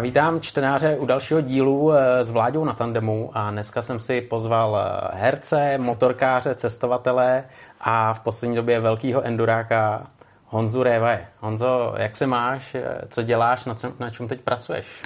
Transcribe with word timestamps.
Vítám 0.00 0.40
čtenáře 0.40 0.96
u 0.96 1.06
dalšího 1.06 1.40
dílu 1.40 1.92
s 2.22 2.30
Vláďou 2.30 2.64
na 2.64 2.74
tandemu 2.74 3.30
a 3.34 3.50
dneska 3.50 3.82
jsem 3.82 4.00
si 4.00 4.20
pozval 4.20 4.78
herce, 5.12 5.78
motorkáře, 5.78 6.54
cestovatele 6.54 7.44
a 7.80 8.14
v 8.14 8.20
poslední 8.20 8.56
době 8.56 8.80
velkého 8.80 9.22
enduráka 9.22 10.06
Honzu 10.46 10.82
Révaje. 10.82 11.26
Honzo, 11.40 11.94
jak 11.96 12.16
se 12.16 12.26
máš, 12.26 12.76
co 13.08 13.22
děláš, 13.22 13.64
na, 13.64 13.74
čem, 13.74 13.92
na 13.98 14.10
čem 14.10 14.28
teď 14.28 14.40
pracuješ? 14.40 15.02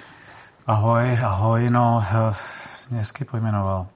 Ahoj, 0.67 1.19
ahoj, 1.25 1.71
no, 1.71 2.05
jsi 2.75 2.89
mě 2.91 2.99
hezky 2.99 3.25
pojmenoval. 3.25 3.87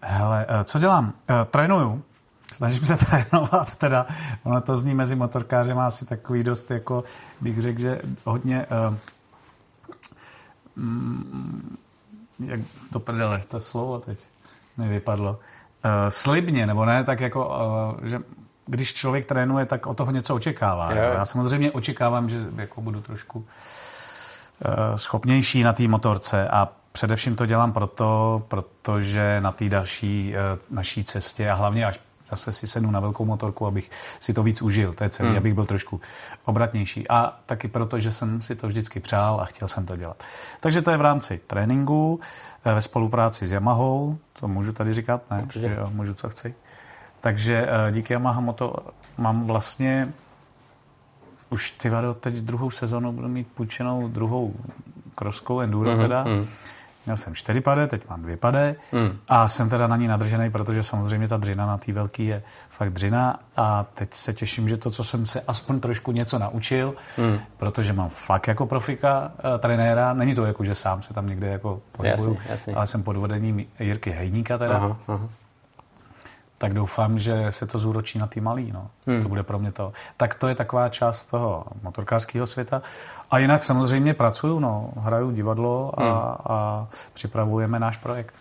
Hele, 0.00 0.46
co 0.64 0.78
dělám? 0.78 1.12
Trénuju, 1.50 2.02
snažím 2.54 2.86
se 2.86 2.96
trénovat, 3.06 3.76
teda 3.76 4.06
ono 4.44 4.60
to 4.60 4.76
zní 4.76 4.94
mezi 4.94 5.14
motorkářem 5.14 5.78
asi 5.78 6.06
takový 6.06 6.42
dost, 6.42 6.70
jako 6.70 7.04
bych 7.40 7.62
řekl, 7.62 7.80
že 7.80 8.00
hodně 8.24 8.66
jak 12.44 12.60
to 12.92 13.00
prdele, 13.00 13.42
to 13.48 13.60
slovo 13.60 13.98
teď 13.98 14.18
mi 14.76 14.88
vypadlo. 14.88 15.30
Uh, 15.30 15.38
slibně, 16.08 16.66
nebo 16.66 16.84
ne, 16.84 17.04
tak 17.04 17.20
jako, 17.20 17.48
uh, 18.00 18.06
že 18.06 18.20
když 18.66 18.94
člověk 18.94 19.26
trénuje, 19.26 19.66
tak 19.66 19.86
o 19.86 19.94
toho 19.94 20.12
něco 20.12 20.34
očekává. 20.34 20.94
Jo. 20.94 21.02
Já 21.02 21.24
samozřejmě 21.24 21.72
očekávám, 21.72 22.28
že 22.28 22.46
jako 22.56 22.80
budu 22.80 23.00
trošku 23.00 23.38
uh, 23.38 23.44
schopnější 24.96 25.62
na 25.62 25.72
té 25.72 25.88
motorce 25.88 26.48
a 26.48 26.68
především 26.92 27.36
to 27.36 27.46
dělám 27.46 27.72
proto, 27.72 28.42
protože 28.48 29.40
na 29.40 29.52
té 29.52 29.68
další 29.68 30.34
uh, 30.34 30.76
naší 30.76 31.04
cestě 31.04 31.50
a 31.50 31.54
hlavně 31.54 31.86
až 31.86 32.00
zase 32.30 32.52
si 32.52 32.66
sednu 32.66 32.90
na 32.90 33.00
velkou 33.00 33.24
motorku, 33.24 33.66
abych 33.66 33.90
si 34.20 34.34
to 34.34 34.42
víc 34.42 34.62
užil, 34.62 34.92
to 34.92 35.04
je 35.04 35.10
celý, 35.10 35.28
hmm. 35.28 35.38
abych 35.38 35.54
byl 35.54 35.66
trošku 35.66 36.00
obratnější. 36.44 37.08
A 37.08 37.38
taky 37.46 37.68
proto, 37.68 38.00
že 38.00 38.12
jsem 38.12 38.42
si 38.42 38.56
to 38.56 38.68
vždycky 38.68 39.00
přál 39.00 39.40
a 39.40 39.44
chtěl 39.44 39.68
jsem 39.68 39.86
to 39.86 39.96
dělat. 39.96 40.22
Takže 40.60 40.82
to 40.82 40.90
je 40.90 40.96
v 40.96 41.00
rámci 41.00 41.40
tréninku, 41.46 42.20
eh, 42.64 42.74
ve 42.74 42.80
spolupráci 42.80 43.48
s 43.48 43.52
Yamahou, 43.52 44.18
to 44.40 44.48
můžu 44.48 44.72
tady 44.72 44.92
říkat, 44.92 45.22
ne? 45.30 45.42
Určitě. 45.42 45.76
Jo, 45.78 45.90
můžu, 45.92 46.14
co 46.14 46.28
chci. 46.28 46.54
Takže 47.20 47.66
eh, 47.68 47.92
díky 47.92 48.12
Yamaha 48.12 48.40
Moto 48.40 48.74
mám 49.18 49.46
vlastně 49.46 50.12
už 51.50 51.70
ty 51.70 51.90
vado, 51.90 52.14
teď 52.14 52.34
druhou 52.34 52.70
sezonu 52.70 53.12
budu 53.12 53.28
mít 53.28 53.48
půjčenou 53.54 54.08
druhou 54.08 54.54
kroskou 55.14 55.60
enduro 55.60 55.90
mm-hmm. 55.90 56.02
teda. 56.02 56.24
Mm. 56.24 56.48
Měl 57.08 57.16
jsem 57.16 57.34
čtyři 57.34 57.60
pade, 57.60 57.86
teď 57.86 58.08
mám 58.08 58.22
dvě 58.22 58.36
pade 58.36 58.76
mm. 58.92 59.18
a 59.28 59.48
jsem 59.48 59.68
teda 59.70 59.86
na 59.86 59.96
ní 59.96 60.08
nadržený, 60.08 60.50
protože 60.50 60.82
samozřejmě 60.82 61.28
ta 61.28 61.36
dřina 61.36 61.66
na 61.66 61.78
té 61.78 61.92
velký 61.92 62.26
je 62.26 62.42
fakt 62.68 62.90
dřina 62.92 63.40
a 63.56 63.86
teď 63.94 64.14
se 64.14 64.34
těším, 64.34 64.68
že 64.68 64.76
to, 64.76 64.90
co 64.90 65.04
jsem 65.04 65.26
se 65.26 65.40
aspoň 65.40 65.80
trošku 65.80 66.12
něco 66.12 66.38
naučil, 66.38 66.94
mm. 67.18 67.38
protože 67.56 67.92
mám 67.92 68.08
fakt 68.08 68.48
jako 68.48 68.66
profika 68.66 69.32
uh, 69.32 69.58
trenéra, 69.58 70.14
není 70.14 70.34
to 70.34 70.44
jako, 70.44 70.64
že 70.64 70.74
sám 70.74 71.02
se 71.02 71.14
tam 71.14 71.26
někde 71.26 71.46
jako 71.46 71.80
pohybuju, 71.92 72.34
jasně, 72.34 72.50
jasně. 72.50 72.74
ale 72.74 72.86
jsem 72.86 73.02
pod 73.02 73.16
vedením 73.16 73.66
Jirky 73.80 74.10
Hejníka 74.10 74.58
teda. 74.58 74.76
Aha, 74.76 74.96
aha 75.08 75.28
tak 76.58 76.74
doufám, 76.74 77.18
že 77.18 77.46
se 77.50 77.66
to 77.66 77.78
zúročí 77.78 78.18
na 78.18 78.26
ty 78.26 78.40
malý. 78.40 78.72
No. 78.72 78.90
Hmm. 79.06 79.22
To 79.22 79.28
bude 79.28 79.42
pro 79.42 79.58
mě 79.58 79.72
to. 79.72 79.92
Tak 80.16 80.34
to 80.34 80.48
je 80.48 80.54
taková 80.54 80.88
část 80.88 81.24
toho 81.24 81.64
motorkářského 81.82 82.46
světa. 82.46 82.82
A 83.30 83.38
jinak 83.38 83.64
samozřejmě 83.64 84.14
pracuju, 84.14 84.60
no. 84.60 84.90
hraju 84.96 85.30
divadlo 85.30 86.00
a, 86.00 86.02
hmm. 86.02 86.12
a 86.56 86.86
připravujeme 87.14 87.78
náš 87.78 87.96
projekt. 87.96 88.34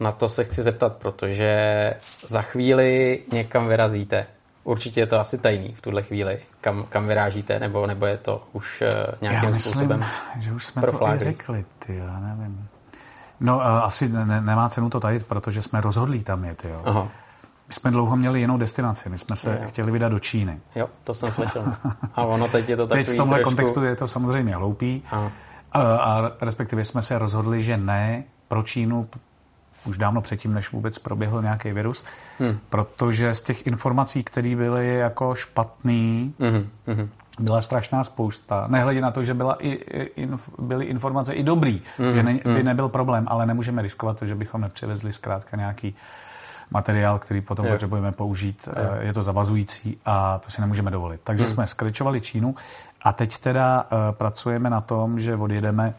Na 0.00 0.12
to 0.12 0.28
se 0.28 0.44
chci 0.44 0.62
zeptat, 0.62 0.96
protože 0.96 1.94
za 2.26 2.42
chvíli 2.42 3.20
někam 3.32 3.68
vyrazíte. 3.68 4.26
Určitě 4.64 5.00
je 5.00 5.06
to 5.06 5.20
asi 5.20 5.38
tajný 5.38 5.72
v 5.72 5.80
tuhle 5.80 6.02
chvíli, 6.02 6.38
kam, 6.60 6.84
kam 6.88 7.06
vyrážíte, 7.06 7.58
nebo, 7.60 7.86
nebo 7.86 8.06
je 8.06 8.16
to 8.16 8.42
už 8.52 8.82
uh, 8.82 8.88
nějakým 9.20 9.48
já 9.48 9.54
myslím, 9.54 9.72
způsobem 9.72 10.04
že 10.38 10.52
už 10.52 10.66
jsme 10.66 10.82
to 10.82 11.08
i 11.08 11.18
řekli, 11.18 11.64
ty, 11.78 11.96
já 11.96 12.20
nevím. 12.20 12.68
No, 13.40 13.56
uh, 13.56 13.62
asi 13.62 14.08
ne, 14.08 14.40
nemá 14.40 14.68
cenu 14.68 14.90
to 14.90 15.00
tajit, 15.00 15.26
protože 15.26 15.62
jsme 15.62 15.80
rozhodlí 15.80 16.22
tam 16.22 16.44
jet, 16.44 16.64
jo. 16.64 16.82
Aha. 16.84 17.08
My 17.72 17.74
jsme 17.76 17.90
dlouho 17.90 18.16
měli 18.16 18.40
jinou 18.40 18.56
destinaci, 18.58 19.08
my 19.08 19.18
jsme 19.18 19.36
se 19.36 19.58
jo. 19.62 19.68
chtěli 19.68 19.92
vydat 19.92 20.08
do 20.08 20.18
Číny. 20.18 20.60
Jo, 20.74 20.88
to 21.04 21.14
jsem 21.14 21.32
slyšel. 21.32 21.74
A 22.14 22.24
ono 22.24 22.48
teď 22.48 22.68
je 22.68 22.76
to 22.76 22.86
takový 22.86 23.04
Teď 23.06 23.14
v 23.14 23.16
tomhle 23.16 23.38
trošku... 23.38 23.50
kontextu 23.50 23.84
je 23.84 23.96
to 23.96 24.08
samozřejmě 24.08 24.54
hloupý. 24.54 25.02
A. 25.10 25.30
A, 25.72 26.30
respektive 26.40 26.84
jsme 26.84 27.02
se 27.02 27.18
rozhodli, 27.18 27.62
že 27.62 27.76
ne 27.76 28.24
pro 28.48 28.62
Čínu, 28.62 29.08
už 29.84 29.98
dávno 29.98 30.20
předtím, 30.20 30.54
než 30.54 30.72
vůbec 30.72 30.98
proběhl 30.98 31.42
nějaký 31.42 31.72
virus, 31.72 32.04
hmm. 32.38 32.58
protože 32.68 33.34
z 33.34 33.40
těch 33.40 33.66
informací, 33.66 34.24
které 34.24 34.56
byly 34.56 34.94
jako 34.94 35.34
špatný, 35.34 36.34
hmm. 36.40 36.68
Hmm. 36.86 37.08
byla 37.40 37.62
strašná 37.62 38.04
spousta. 38.04 38.66
Nehledě 38.68 39.00
na 39.00 39.10
to, 39.10 39.22
že 39.22 39.34
byla 39.34 39.56
i, 39.60 39.70
inf, 40.16 40.48
byly 40.58 40.84
informace 40.84 41.32
i 41.32 41.42
dobrý, 41.42 41.82
hmm. 41.98 42.14
že 42.14 42.22
ne, 42.22 42.34
by 42.34 42.40
hmm. 42.44 42.64
nebyl 42.64 42.88
problém, 42.88 43.24
ale 43.28 43.46
nemůžeme 43.46 43.82
riskovat 43.82 44.18
to, 44.18 44.26
že 44.26 44.34
bychom 44.34 44.60
nepřivezli 44.60 45.12
zkrátka 45.12 45.56
nějaký 45.56 45.94
materiál, 46.72 47.18
který 47.18 47.40
potom 47.40 47.66
je. 47.66 47.72
potřebujeme 47.72 48.12
použít. 48.12 48.68
Je. 48.76 48.90
Eh, 49.00 49.04
je 49.04 49.12
to 49.12 49.22
zavazující 49.22 49.98
a 50.04 50.38
to 50.38 50.50
si 50.50 50.60
nemůžeme 50.60 50.90
dovolit. 50.90 51.20
Takže 51.24 51.44
hmm. 51.44 51.52
jsme 51.54 51.66
skrečovali 51.66 52.20
Čínu 52.20 52.54
a 53.02 53.12
teď 53.12 53.38
teda 53.38 53.82
uh, 53.82 54.14
pracujeme 54.14 54.70
na 54.70 54.80
tom, 54.80 55.20
že 55.20 55.36
odjedeme 55.36 55.94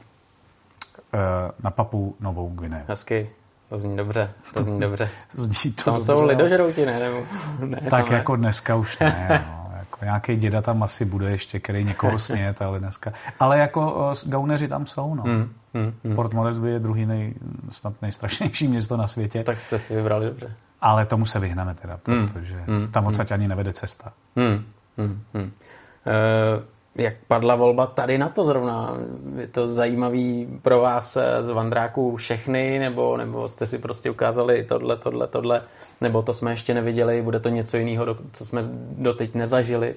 uh, 1.14 1.20
na 1.64 1.72
Papu 1.72 2.16
Novou 2.20 2.50
Gvineu. 2.50 2.80
Hezky. 2.88 3.30
To 3.70 3.80
zní 3.80 3.98
dobře, 3.98 4.32
to 4.54 4.64
zní 4.64 4.80
dobře. 4.80 5.10
zní 5.32 5.72
to 5.72 5.84
tam 5.84 5.94
dobře, 5.94 6.06
jsou 6.06 6.24
lidožrouti, 6.24 6.86
ne? 6.86 7.00
Nebo, 7.00 7.18
ne 7.66 7.82
tak 7.90 8.10
ne. 8.10 8.18
jako 8.18 8.36
dneska 8.36 8.76
už 8.76 9.00
ne. 9.00 9.46
No. 9.58 9.63
Nějaký 10.04 10.36
děda 10.36 10.62
tam 10.62 10.84
asi 10.84 11.06
bude 11.06 11.32
ještě, 11.32 11.60
který 11.60 11.84
někoho 11.84 12.20
snět, 12.30 12.62
ale 12.62 12.80
dneska. 12.80 13.14
Ale 13.40 13.60
jako 13.60 14.12
gauneři 14.26 14.68
tam 14.68 14.86
jsou, 14.86 15.16
no. 15.16 15.24
Hmm. 15.24 15.54
Hmm, 15.74 15.94
hmm. 16.04 16.16
Port 16.16 16.34
Moresby 16.34 16.72
je 16.72 16.80
druhý 16.80 17.06
nej, 17.06 17.34
snad 17.70 17.94
nejstrašnější 18.02 18.68
město 18.68 18.98
na 18.98 19.08
světě. 19.08 19.44
Tak 19.44 19.62
jste 19.62 19.80
si 19.80 19.96
vybrali 19.96 20.26
dobře. 20.26 20.54
Ale 20.82 21.06
tomu 21.06 21.26
se 21.26 21.40
vyhneme 21.40 21.74
teda, 21.74 22.00
hmm, 22.08 22.28
protože 22.28 22.64
hmm, 22.68 22.88
tam 22.92 23.08
odsaď 23.08 23.30
hmm. 23.32 23.40
ani 23.40 23.48
nevede 23.48 23.74
cesta. 23.74 24.14
Hmm, 24.36 24.66
hmm, 24.98 25.22
hmm. 25.34 25.44
Uh, 25.44 26.64
jak 26.96 27.14
padla 27.28 27.56
volba 27.56 27.86
tady 27.86 28.18
na 28.18 28.30
to 28.30 28.44
zrovna? 28.44 28.94
Je 29.38 29.48
to 29.48 29.68
zajímavý 29.68 30.60
pro 30.62 30.80
vás 30.80 31.18
z 31.42 31.50
Vandráků 31.50 32.16
všechny, 32.16 32.80
nebo, 32.80 33.18
nebo 33.18 33.50
jste 33.50 33.68
si 33.68 33.78
prostě 33.78 34.12
ukázali 34.12 34.64
tohle, 34.64 34.98
tohle, 34.98 35.28
tohle, 35.28 35.62
nebo 36.02 36.22
to 36.22 36.34
jsme 36.34 36.52
ještě 36.52 36.74
neviděli, 36.74 37.22
bude 37.22 37.40
to 37.40 37.50
něco 37.50 37.78
jiného, 37.78 38.06
co 38.34 38.46
jsme 38.46 38.62
doteď 38.98 39.34
nezažili? 39.36 39.96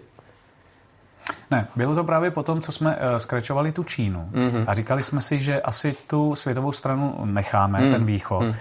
Ne, 1.50 1.68
bylo 1.76 1.94
to 1.94 2.04
právě 2.04 2.30
po 2.30 2.42
tom, 2.42 2.60
co 2.60 2.72
jsme 2.72 2.96
uh, 2.96 3.16
skračovali 3.16 3.72
tu 3.72 3.84
Čínu 3.84 4.28
mm-hmm. 4.32 4.64
a 4.66 4.74
říkali 4.74 5.02
jsme 5.02 5.20
si, 5.20 5.40
že 5.40 5.60
asi 5.60 5.96
tu 6.06 6.34
světovou 6.34 6.72
stranu 6.72 7.14
necháme, 7.24 7.80
mm. 7.80 7.92
ten 7.92 8.06
východ. 8.06 8.42
Mm. 8.42 8.52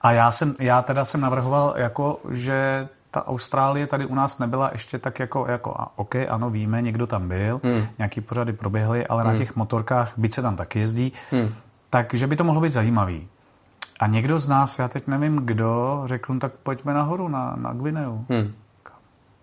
A 0.00 0.12
já, 0.12 0.30
jsem, 0.30 0.54
já 0.60 0.82
teda 0.82 1.04
jsem 1.04 1.20
navrhoval, 1.20 1.74
jako, 1.76 2.20
že 2.30 2.88
ta 3.12 3.26
Austrálie 3.26 3.86
tady 3.86 4.06
u 4.06 4.14
nás 4.14 4.38
nebyla 4.38 4.68
ještě 4.72 4.98
tak 4.98 5.18
jako, 5.18 5.46
jako 5.48 5.74
a 5.80 5.92
OK, 5.96 6.14
ano, 6.14 6.50
víme, 6.50 6.82
někdo 6.82 7.06
tam 7.06 7.28
byl, 7.28 7.60
mm. 7.62 7.86
nějaký 7.98 8.20
pořady 8.20 8.52
proběhly, 8.52 9.06
ale 9.06 9.22
mm. 9.22 9.26
na 9.26 9.30
hmm. 9.30 9.38
těch 9.38 9.56
motorkách, 9.56 10.12
byť 10.16 10.34
se 10.34 10.42
tam 10.42 10.56
taky 10.56 10.78
jezdí, 10.78 11.12
mm. 11.32 11.54
takže 11.90 12.26
by 12.26 12.36
to 12.36 12.44
mohlo 12.44 12.60
být 12.60 12.72
zajímavý. 12.72 13.28
A 14.00 14.06
někdo 14.06 14.38
z 14.38 14.48
nás, 14.48 14.78
já 14.78 14.88
teď 14.88 15.06
nevím 15.06 15.36
kdo, 15.36 16.02
řekl, 16.04 16.34
no, 16.34 16.40
tak 16.40 16.52
pojďme 16.52 16.94
nahoru 16.94 17.28
na, 17.28 17.56
na 17.56 17.72
Gvineu. 17.72 18.24
Mm. 18.28 18.54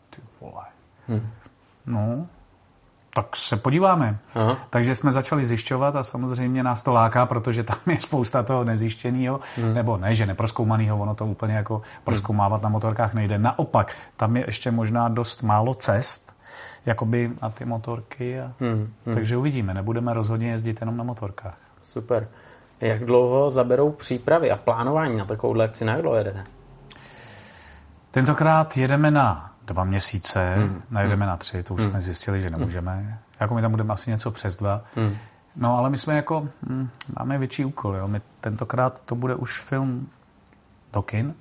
Ty 0.09 0.21
vole. 0.41 0.65
Mm. 1.07 1.27
No, 1.85 2.27
tak 3.13 3.35
se 3.35 3.57
podíváme. 3.57 4.17
Aha. 4.35 4.57
Takže 4.69 4.95
jsme 4.95 5.11
začali 5.11 5.45
zjišťovat 5.45 5.95
a 5.95 6.03
samozřejmě 6.03 6.63
nás 6.63 6.83
to 6.83 6.93
láká, 6.93 7.25
protože 7.25 7.63
tam 7.63 7.77
je 7.87 7.99
spousta 7.99 8.43
toho 8.43 8.63
nezjištěného, 8.63 9.39
hmm. 9.55 9.73
nebo 9.73 9.97
ne, 9.97 10.15
že 10.15 10.25
neproskoumaného, 10.25 10.97
ono 10.97 11.15
to 11.15 11.25
úplně 11.25 11.53
jako 11.53 11.81
proskoumávat 12.03 12.61
na 12.61 12.69
motorkách 12.69 13.13
nejde. 13.13 13.37
Naopak, 13.37 13.95
tam 14.17 14.37
je 14.37 14.43
ještě 14.47 14.71
možná 14.71 15.09
dost 15.09 15.43
málo 15.43 15.73
cest, 15.73 16.33
jakoby 16.85 17.31
na 17.41 17.49
ty 17.49 17.65
motorky. 17.65 18.41
A... 18.41 18.51
Hmm. 18.59 18.93
Hmm. 19.05 19.15
Takže 19.15 19.37
uvidíme, 19.37 19.73
nebudeme 19.73 20.13
rozhodně 20.13 20.51
jezdit 20.51 20.81
jenom 20.81 20.97
na 20.97 21.03
motorkách. 21.03 21.57
Super. 21.83 22.27
Jak 22.81 23.05
dlouho 23.05 23.51
zaberou 23.51 23.91
přípravy 23.91 24.51
a 24.51 24.57
plánování 24.57 25.17
na 25.17 25.25
takovouhle 25.25 25.65
akci? 25.65 25.85
Na 25.85 25.93
jak 25.93 26.01
dlouho 26.01 26.17
jedete? 26.17 26.43
Tentokrát 28.11 28.77
jedeme 28.77 29.11
na 29.11 29.48
dva 29.69 29.83
měsíce, 29.83 30.55
mm. 30.55 30.81
najedeme 30.89 31.25
mm. 31.25 31.29
na 31.29 31.37
tři, 31.37 31.63
to 31.63 31.73
už 31.73 31.85
mm. 31.85 31.89
jsme 31.89 32.01
zjistili, 32.01 32.41
že 32.41 32.49
nemůžeme. 32.49 32.95
Mm. 32.95 33.15
Jako 33.39 33.55
my 33.55 33.61
tam 33.61 33.71
budeme 33.71 33.93
asi 33.93 34.09
něco 34.09 34.31
přes 34.31 34.55
dva. 34.55 34.81
Mm. 34.95 35.15
No 35.55 35.77
ale 35.77 35.89
my 35.89 35.97
jsme 35.97 36.15
jako, 36.15 36.47
hm, 36.69 36.89
máme 37.19 37.37
větší 37.37 37.65
úkol, 37.65 37.95
jo. 37.95 38.07
My 38.07 38.21
tentokrát 38.41 39.01
to 39.01 39.15
bude 39.15 39.35
už 39.35 39.59
film 39.59 40.09
do 40.93 41.01
kin. 41.01 41.33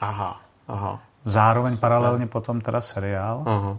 Aha, 0.00 0.40
aha. 0.68 1.00
Zároveň 1.24 1.76
paralelně 1.76 2.26
potom 2.26 2.60
teda 2.60 2.80
seriál. 2.80 3.42
Aha. 3.46 3.76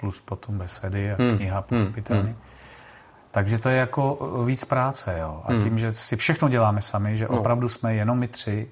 Plus 0.00 0.20
potom 0.20 0.58
besedy 0.58 1.12
a 1.12 1.22
mm. 1.22 1.36
kniha 1.36 1.62
pochopitelně. 1.62 2.30
Mm. 2.30 2.36
Takže 3.30 3.58
to 3.58 3.68
je 3.68 3.76
jako 3.76 4.18
víc 4.44 4.64
práce, 4.64 5.18
jo. 5.18 5.42
A 5.44 5.52
tím, 5.52 5.78
že 5.78 5.92
si 5.92 6.16
všechno 6.16 6.48
děláme 6.48 6.80
sami, 6.80 7.16
že 7.16 7.26
no. 7.30 7.38
opravdu 7.38 7.68
jsme 7.68 7.94
jenom 7.94 8.18
my 8.18 8.28
tři, 8.28 8.68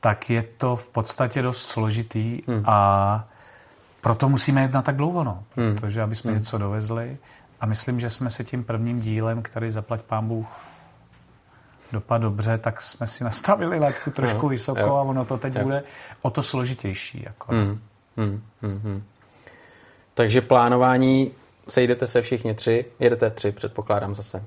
tak 0.00 0.30
je 0.30 0.42
to 0.42 0.76
v 0.76 0.88
podstatě 0.88 1.42
dost 1.42 1.68
složitý 1.68 2.40
hmm. 2.48 2.62
a 2.66 3.28
proto 4.00 4.28
musíme 4.28 4.62
jednat 4.62 4.84
tak 4.84 4.96
dlouho, 4.96 5.24
no. 5.24 5.44
Hmm. 5.56 5.76
Protože 5.76 6.02
aby 6.02 6.16
jsme 6.16 6.30
hmm. 6.30 6.38
něco 6.38 6.58
dovezli 6.58 7.18
a 7.60 7.66
myslím, 7.66 8.00
že 8.00 8.10
jsme 8.10 8.30
si 8.30 8.44
tím 8.44 8.64
prvním 8.64 9.00
dílem, 9.00 9.42
který 9.42 9.70
zaplať 9.70 10.02
pán 10.02 10.28
Bůh 10.28 10.46
dopad 11.92 12.18
dobře, 12.18 12.58
tak 12.58 12.80
jsme 12.80 13.06
si 13.06 13.24
nastavili 13.24 13.78
laťku 13.78 14.10
trošku 14.10 14.46
jo, 14.46 14.48
vysoko 14.48 14.80
jo, 14.80 14.96
a 14.96 15.02
ono 15.02 15.24
to 15.24 15.38
teď 15.38 15.54
jo. 15.54 15.62
bude 15.62 15.82
o 16.22 16.30
to 16.30 16.42
složitější. 16.42 17.22
Jako. 17.26 17.52
Hmm, 17.52 17.80
hmm, 18.16 18.42
hmm, 18.62 18.80
hmm. 18.84 19.02
Takže 20.14 20.40
plánování, 20.40 21.32
sejdete 21.68 22.06
se 22.06 22.22
všichni 22.22 22.54
tři, 22.54 22.84
jedete 22.98 23.30
tři, 23.30 23.52
předpokládám 23.52 24.14
zase. 24.14 24.44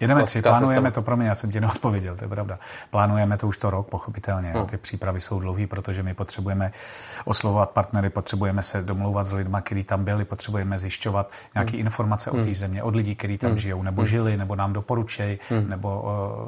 Jedeme 0.00 0.24
tři, 0.24 0.42
plánujeme 0.42 0.90
to, 0.90 1.02
pro 1.02 1.16
mě, 1.16 1.28
já 1.28 1.34
jsem 1.34 1.50
ti 1.50 1.60
neodpověděl, 1.60 2.16
to 2.16 2.24
je 2.24 2.28
pravda. 2.28 2.58
Plánujeme 2.90 3.38
to 3.38 3.48
už 3.48 3.58
to 3.58 3.70
rok, 3.70 3.88
pochopitelně. 3.88 4.52
Hmm. 4.52 4.66
Ty 4.66 4.76
přípravy 4.76 5.20
jsou 5.20 5.40
dlouhé, 5.40 5.66
protože 5.66 6.02
my 6.02 6.14
potřebujeme 6.14 6.72
oslovovat 7.24 7.70
partnery, 7.70 8.10
potřebujeme 8.10 8.62
se 8.62 8.82
domlouvat 8.82 9.26
s 9.26 9.32
lidmi, 9.32 9.56
kteří 9.60 9.84
tam 9.84 10.04
byli, 10.04 10.24
potřebujeme 10.24 10.78
zjišťovat 10.78 11.30
nějaké 11.54 11.70
hmm. 11.70 11.80
informace 11.80 12.30
hmm. 12.30 12.40
o 12.40 12.44
té 12.44 12.54
země, 12.54 12.82
od 12.82 12.96
lidí, 12.96 13.14
kteří 13.14 13.38
tam 13.38 13.50
hmm. 13.50 13.58
žijou, 13.58 13.82
nebo 13.82 14.02
hmm. 14.02 14.08
žili, 14.08 14.36
nebo 14.36 14.56
nám 14.56 14.72
doporučejí, 14.72 15.38
hmm. 15.50 15.70
nebo 15.70 16.02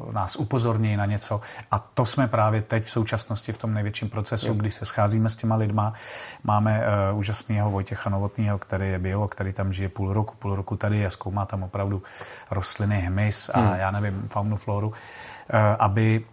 uh, 0.06 0.12
nás 0.12 0.36
upozorní 0.36 0.96
na 0.96 1.06
něco. 1.06 1.40
A 1.70 1.78
to 1.78 2.06
jsme 2.06 2.28
právě 2.28 2.62
teď 2.62 2.84
v 2.84 2.90
současnosti 2.90 3.52
v 3.52 3.58
tom 3.58 3.74
největším 3.74 4.08
procesu, 4.08 4.48
hmm. 4.48 4.58
kdy 4.58 4.70
se 4.70 4.86
scházíme 4.86 5.28
s 5.28 5.36
těma 5.36 5.56
lidma. 5.56 5.92
Máme 6.44 6.82
uh, 7.12 7.18
úžasného 7.18 7.70
Vojtěcha 7.70 8.10
Novotného, 8.10 8.58
který 8.58 8.88
je 8.88 8.98
biolog, 8.98 9.34
který 9.34 9.52
tam 9.52 9.72
žije 9.72 9.88
půl 9.88 10.12
roku, 10.12 10.34
půl 10.38 10.56
roku 10.56 10.76
tady 10.76 11.06
a 11.06 11.10
zkoumá 11.10 11.46
tam 11.46 11.62
opravdu 11.62 12.02
rostliny, 12.50 13.11
hmyz 13.12 13.50
a 13.54 13.60
hmm. 13.60 13.74
já 13.74 13.90
nevím, 13.90 14.28
faunu, 14.28 14.56
floru, 14.56 14.92
eh, 15.50 15.76
aby 15.78 16.24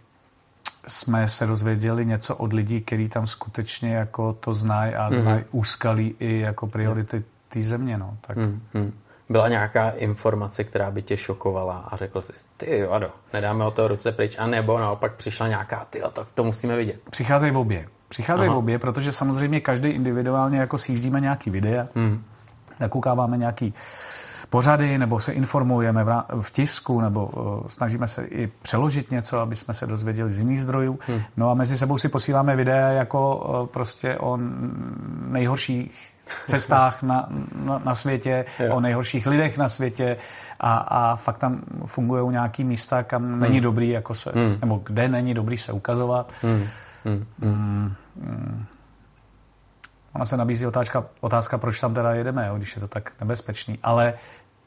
jsme 0.88 1.28
se 1.28 1.46
dozvěděli 1.46 2.06
něco 2.06 2.36
od 2.36 2.54
lidí, 2.54 2.81
kteří 2.81 3.10
tam 3.10 3.28
skutečně 3.28 3.96
jako 3.96 4.34
to 4.34 4.54
znají 4.54 4.96
a 4.96 5.08
hmm. 5.08 5.22
znají 5.22 5.44
úskalí 5.52 6.16
i 6.20 6.40
jako 6.40 6.68
priority 6.68 7.24
té 7.50 7.62
země. 7.62 7.98
No. 7.98 8.18
Tak. 8.22 8.38
Hmm. 8.38 8.62
Hmm. 8.74 8.94
Byla 9.30 9.48
nějaká 9.48 9.90
informace, 9.90 10.64
která 10.64 10.92
by 10.92 11.02
tě 11.02 11.18
šokovala 11.18 11.78
a 11.78 11.98
řekl 11.98 12.22
jsi, 12.22 12.34
ty 12.58 12.80
jo, 12.80 12.92
ado, 12.92 13.12
nedáme 13.34 13.66
o 13.66 13.72
to 13.72 13.88
ruce 13.88 14.12
pryč, 14.12 14.38
a 14.40 14.48
nebo 14.48 14.80
naopak 14.80 15.16
přišla 15.16 15.48
nějaká, 15.48 15.88
ty 15.90 16.00
jo, 16.00 16.10
to, 16.10 16.25
to 16.36 16.44
musíme 16.44 16.78
vidět. 16.78 17.00
Přicházejí 17.10 17.52
v 17.52 17.58
obě. 17.58 17.88
Přicházejí 18.10 18.48
Aha. 18.48 18.56
v 18.56 18.60
obě, 18.60 18.80
protože 18.80 19.12
samozřejmě 19.12 19.62
každý 19.62 19.90
individuálně 19.90 20.60
jako 20.60 20.78
sjíždíme 20.78 21.20
nějaký 21.20 21.50
videa, 21.50 21.88
hmm. 21.96 22.24
nakoukáváme 22.80 23.38
nějaký 23.38 23.74
pořady, 24.50 24.98
nebo 24.98 25.19
se 25.19 25.31
informujeme 25.31 26.06
v 26.42 26.51
tisku, 26.51 27.01
nebo 27.01 27.31
snažíme 27.68 28.07
se 28.07 28.25
i 28.25 28.48
přeložit 28.62 29.12
něco, 29.12 29.40
aby 29.40 29.56
jsme 29.56 29.74
se 29.74 29.88
dozvěděli 29.88 30.30
z 30.30 30.40
jiných 30.40 30.62
zdrojů. 30.62 31.00
Hmm. 31.07 31.22
No 31.38 31.50
a 31.50 31.54
mezi 31.54 31.78
sebou 31.78 31.98
si 31.98 32.10
posíláme 32.10 32.56
videa 32.56 32.88
jako 32.88 33.69
prostě 33.74 34.18
o 34.18 34.38
nejhorších 35.28 36.13
cestách 36.46 37.04
na, 37.04 37.30
na, 37.66 37.81
na 37.86 37.96
světě, 37.96 38.46
jo. 38.60 38.75
o 38.75 38.80
nejhorších 38.80 39.28
lidech 39.28 39.57
na 39.57 39.69
světě 39.69 40.18
a, 40.60 40.78
a 40.78 41.16
fakt 41.16 41.38
tam 41.38 41.62
fungují 41.86 42.31
nějaký 42.31 42.63
místa, 42.63 43.04
kam 43.04 43.24
hmm. 43.24 43.40
není 43.40 43.62
dobrý, 43.62 43.90
jako 43.90 44.16
se, 44.16 44.31
hmm. 44.36 44.57
nebo 44.62 44.81
kde 44.86 45.07
není 45.07 45.34
dobrý 45.34 45.57
se 45.57 45.72
ukazovat. 45.72 46.31
Hmm. 46.42 46.63
Hmm. 47.06 47.25
Hmm. 47.42 47.94
Hmm. 48.22 48.66
Ona 50.14 50.26
se 50.26 50.38
nabízí 50.38 50.68
otázka, 50.68 51.06
otázka, 51.22 51.58
proč 51.58 51.80
tam 51.80 51.94
teda 51.94 52.14
jedeme, 52.14 52.48
jo, 52.48 52.58
když 52.58 52.76
je 52.76 52.82
to 52.82 52.88
tak 52.88 53.12
nebezpečný. 53.20 53.80
Ale 53.84 54.14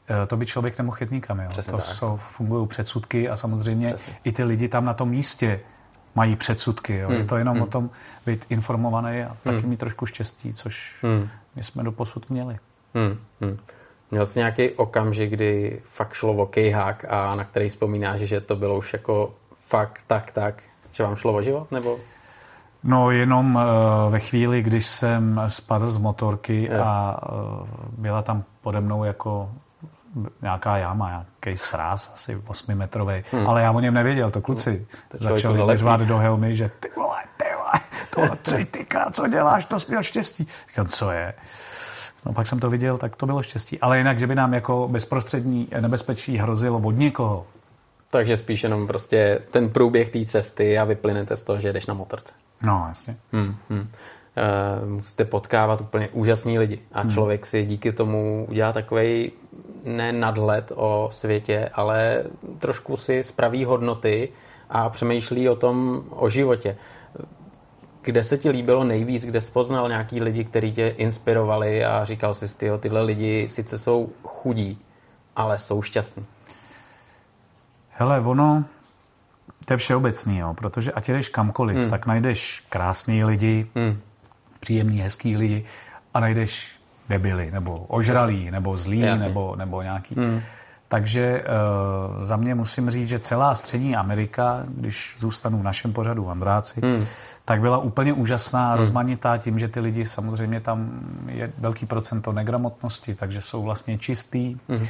eh, 0.07 0.27
to 0.27 0.37
by 0.37 0.45
člověk 0.45 0.77
nemohl 0.77 0.97
jít 1.01 1.11
nikam. 1.11 1.39
Jo. 1.39 1.49
to 1.71 1.81
jsou, 1.81 2.15
fungují 2.15 2.67
předsudky 2.67 3.29
a 3.29 3.35
samozřejmě 3.35 3.87
Přesně. 3.87 4.13
i 4.23 4.31
ty 4.31 4.43
lidi 4.43 4.67
tam 4.67 4.85
na 4.85 4.93
tom 4.93 5.09
místě 5.09 5.59
mají 6.15 6.35
předsudky. 6.35 6.97
Jo. 6.97 7.09
Hmm. 7.09 7.17
Je 7.17 7.25
to 7.25 7.37
jenom 7.37 7.53
hmm. 7.53 7.63
o 7.63 7.67
tom 7.67 7.89
být 8.25 8.45
informovaný 8.49 9.23
a 9.23 9.37
taky 9.43 9.57
hmm. 9.57 9.69
mít 9.69 9.79
trošku 9.79 10.05
štěstí, 10.05 10.53
což 10.53 10.95
hmm. 11.01 11.29
my 11.55 11.63
jsme 11.63 11.83
do 11.83 11.91
posud 11.91 12.29
měli. 12.29 12.57
Hmm. 12.95 13.19
Hmm. 13.41 13.57
Měl 14.11 14.25
jsi 14.25 14.39
nějaký 14.39 14.69
okamžik, 14.69 15.29
kdy 15.29 15.81
fakt 15.89 16.13
šlo 16.13 16.33
o 16.33 16.45
kejhák 16.45 17.05
a 17.09 17.35
na 17.35 17.43
který 17.43 17.69
vzpomínáš, 17.69 18.19
že 18.19 18.41
to 18.41 18.55
bylo 18.55 18.77
už 18.77 18.93
jako 18.93 19.33
fakt 19.59 19.99
tak, 20.07 20.31
tak, 20.31 20.63
že 20.91 21.03
vám 21.03 21.15
šlo 21.15 21.33
o 21.33 21.41
život, 21.41 21.71
nebo? 21.71 21.99
No 22.83 23.11
jenom 23.11 23.55
uh, 23.55 23.61
ve 24.09 24.19
chvíli, 24.19 24.61
když 24.61 24.85
jsem 24.85 25.41
spadl 25.47 25.91
z 25.91 25.97
motorky 25.97 26.63
je. 26.63 26.79
a 26.79 27.17
uh, 27.31 27.67
byla 27.97 28.21
tam 28.21 28.43
pode 28.61 28.81
mnou 28.81 29.03
jako 29.03 29.49
nějaká 30.41 30.77
jáma, 30.77 31.09
nějaký 31.09 31.57
sráz, 31.57 32.11
asi 32.13 32.41
8 32.47 32.75
metrový, 32.75 33.23
hmm. 33.31 33.47
ale 33.47 33.61
já 33.61 33.71
o 33.71 33.79
něm 33.79 33.93
nevěděl, 33.93 34.31
to 34.31 34.41
kluci 34.41 34.87
to 35.07 35.17
začali 35.23 35.77
řvát 35.77 36.01
do 36.01 36.17
helmy, 36.17 36.55
že 36.55 36.71
ty 36.79 36.89
vole, 36.95 37.23
ty 37.37 37.45
vole, 37.57 37.81
tohle 38.09 38.37
co 38.43 38.55
ty 38.71 38.85
co 39.11 39.27
děláš, 39.27 39.65
to 39.65 39.77
měl 39.87 40.03
štěstí. 40.03 40.47
Říkám, 40.67 40.87
co 40.87 41.11
je? 41.11 41.33
No 42.25 42.33
pak 42.33 42.47
jsem 42.47 42.59
to 42.59 42.69
viděl, 42.69 42.97
tak 42.97 43.15
to 43.15 43.25
bylo 43.25 43.43
štěstí. 43.43 43.79
Ale 43.79 43.97
jinak, 43.97 44.19
že 44.19 44.27
by 44.27 44.35
nám 44.35 44.53
jako 44.53 44.87
bezprostřední 44.87 45.67
nebezpečí 45.79 46.37
hrozilo 46.37 46.79
od 46.79 46.91
někoho. 46.91 47.45
Takže 48.13 48.37
spíš 48.37 48.63
jenom 48.63 48.87
prostě 48.87 49.41
ten 49.51 49.69
průběh 49.69 50.09
té 50.09 50.25
cesty 50.25 50.77
a 50.79 50.83
vyplynete 50.83 51.35
z 51.35 51.43
toho, 51.43 51.59
že 51.59 51.73
jdeš 51.73 51.85
na 51.85 51.93
motorce. 51.93 52.33
No, 52.65 52.85
jasně. 52.87 53.17
Hmm, 53.31 53.55
hmm. 53.69 53.79
Uh, 53.79 54.89
musíte 54.89 55.25
potkávat 55.25 55.81
úplně 55.81 56.09
úžasní 56.09 56.59
lidi 56.59 56.79
a 56.91 57.01
hmm. 57.01 57.11
člověk 57.11 57.45
si 57.45 57.65
díky 57.65 57.91
tomu 57.91 58.45
udělá 58.49 58.73
takový 58.73 59.31
ne 59.83 60.11
nadhled 60.11 60.71
o 60.75 61.09
světě, 61.11 61.69
ale 61.73 62.23
trošku 62.59 62.97
si 62.97 63.23
spraví 63.23 63.65
hodnoty 63.65 64.29
a 64.69 64.89
přemýšlí 64.89 65.49
o 65.49 65.55
tom, 65.55 66.03
o 66.09 66.29
životě. 66.29 66.77
Kde 68.01 68.23
se 68.23 68.37
ti 68.37 68.49
líbilo 68.49 68.83
nejvíc, 68.83 69.25
kde 69.25 69.41
spoznal 69.41 69.89
nějaký 69.89 70.21
lidi, 70.21 70.43
kteří 70.43 70.73
tě 70.73 70.87
inspirovali 70.87 71.85
a 71.85 72.05
říkal 72.05 72.33
si, 72.33 72.57
ty 72.57 72.71
tyhle 72.79 73.01
lidi 73.01 73.47
sice 73.47 73.77
jsou 73.77 74.09
chudí, 74.23 74.79
ale 75.35 75.59
jsou 75.59 75.81
šťastní. 75.81 76.25
Hele, 77.97 78.19
ono, 78.19 78.65
to 79.65 79.73
je 79.73 79.77
všeobecný, 79.77 80.37
jo, 80.37 80.53
protože 80.53 80.91
ať 80.91 81.09
jdeš 81.09 81.29
kamkoliv, 81.29 81.77
hmm. 81.77 81.89
tak 81.89 82.05
najdeš 82.05 82.63
krásný 82.69 83.23
lidi, 83.23 83.67
hmm. 83.75 83.99
příjemný, 84.59 84.99
hezký 85.01 85.37
lidi 85.37 85.65
a 86.13 86.19
najdeš 86.19 86.79
debily, 87.09 87.51
nebo 87.51 87.77
ožralí, 87.77 88.51
nebo 88.51 88.77
zlí, 88.77 89.01
nebo, 89.01 89.55
nebo 89.55 89.81
nějaký. 89.81 90.15
Hmm. 90.15 90.41
Takže 90.93 91.43
uh, 91.43 92.23
za 92.23 92.37
mě 92.37 92.55
musím 92.55 92.89
říct, 92.89 93.07
že 93.07 93.19
celá 93.19 93.55
střední 93.55 93.95
Amerika, 93.95 94.63
když 94.67 95.15
zůstanu 95.19 95.59
v 95.59 95.63
našem 95.63 95.93
pořadu 95.93 96.23
v 96.23 96.29
Andráci, 96.29 96.81
hmm. 96.83 97.05
tak 97.45 97.61
byla 97.61 97.77
úplně 97.77 98.13
úžasná, 98.13 98.69
hmm. 98.69 98.79
rozmanitá 98.79 99.37
tím, 99.37 99.59
že 99.59 99.67
ty 99.67 99.79
lidi 99.79 100.05
samozřejmě 100.05 100.59
tam 100.59 100.99
je 101.27 101.51
velký 101.57 101.85
procento 101.85 102.31
negramotnosti, 102.31 103.15
takže 103.15 103.41
jsou 103.41 103.63
vlastně 103.63 103.97
čistý. 103.97 104.57
Hmm. 104.69 104.85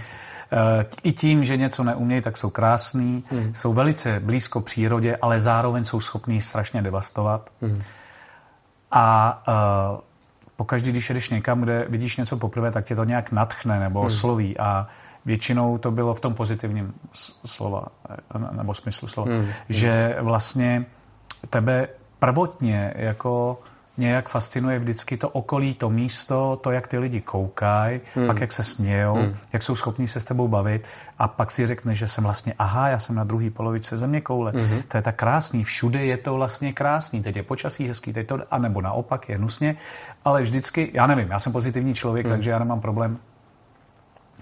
Eh, 0.52 0.86
I 1.04 1.14
tím, 1.14 1.44
že 1.44 1.58
něco 1.58 1.84
neumějí, 1.84 2.22
tak 2.22 2.38
jsou 2.38 2.50
krásný, 2.50 3.24
hmm. 3.32 3.56
jsou 3.56 3.74
velice 3.74 4.20
blízko 4.20 4.62
přírodě, 4.62 5.18
ale 5.22 5.40
zároveň 5.40 5.86
jsou 5.86 6.00
schopní 6.00 6.42
strašně 6.42 6.82
devastovat. 6.82 7.50
Hmm. 7.62 7.82
A 8.92 9.44
uh, 9.48 10.00
pokaždý, 10.56 10.92
když 10.92 11.10
jedeš 11.10 11.30
někam, 11.30 11.62
kde 11.62 11.86
vidíš 11.90 12.18
něco 12.18 12.38
poprvé, 12.38 12.72
tak 12.72 12.86
tě 12.86 12.96
to 12.96 13.04
nějak 13.04 13.32
natchne 13.32 13.80
nebo 13.80 14.00
hmm. 14.00 14.06
osloví. 14.06 14.58
A 14.60 14.88
většinou 15.26 15.78
to 15.78 15.92
bylo 15.92 16.14
v 16.14 16.20
tom 16.20 16.34
pozitivním 16.34 16.94
slova, 17.46 17.86
eh, 18.10 18.40
nebo 18.52 18.74
smyslu 18.74 19.08
slova, 19.08 19.32
hmm. 19.32 19.48
že 19.70 20.18
vlastně 20.22 20.86
tebe 21.50 21.88
prvotně 22.20 22.94
jako 22.96 23.60
nějak 23.98 24.30
fascinuje 24.30 24.80
vždycky 24.80 25.18
to 25.18 25.30
okolí, 25.30 25.74
to 25.74 25.90
místo, 25.90 26.60
to, 26.64 26.72
jak 26.72 26.88
ty 26.88 26.98
lidi 26.98 27.22
koukají, 27.22 28.02
hmm. 28.16 28.28
pak 28.28 28.42
jak 28.42 28.52
se 28.52 28.64
smějou, 28.64 29.14
hmm. 29.14 29.36
jak 29.54 29.64
jsou 29.64 29.76
schopní 29.76 30.08
se 30.08 30.20
s 30.20 30.26
tebou 30.26 30.48
bavit 30.48 30.88
a 31.20 31.28
pak 31.28 31.52
si 31.52 31.68
řekne, 31.68 31.96
že 31.96 32.08
jsem 32.08 32.24
vlastně, 32.24 32.54
aha, 32.60 32.90
já 32.90 33.00
jsem 33.00 33.16
na 33.16 33.24
druhé 33.24 33.50
polovičce 33.50 33.98
země 33.98 34.22
koule. 34.22 34.52
Hmm. 34.52 34.82
To 34.88 34.98
je 34.98 35.02
tak 35.02 35.16
krásný, 35.16 35.64
všude 35.64 36.06
je 36.06 36.18
to 36.18 36.34
vlastně 36.34 36.74
krásný, 36.74 37.24
teď 37.24 37.36
je 37.36 37.44
počasí 37.44 37.88
hezký, 37.88 38.14
teď 38.14 38.28
to, 38.28 38.40
anebo 38.52 38.82
naopak 38.82 39.30
je 39.30 39.38
nusně, 39.38 39.76
ale 40.26 40.42
vždycky, 40.42 40.92
já 40.94 41.08
nevím, 41.08 41.32
já 41.32 41.40
jsem 41.40 41.52
pozitivní 41.52 41.94
člověk, 41.94 42.26
hmm. 42.26 42.36
takže 42.36 42.52
já 42.52 42.60
nemám 42.60 42.82
problém 42.82 43.18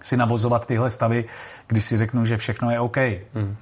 si 0.01 0.17
navozovat 0.17 0.65
tyhle 0.65 0.89
stavy, 0.89 1.25
když 1.67 1.85
si 1.85 1.97
řeknu, 1.97 2.25
že 2.25 2.37
všechno 2.37 2.71
je 2.71 2.79
OK. 2.79 2.97
Hmm. 3.33 3.55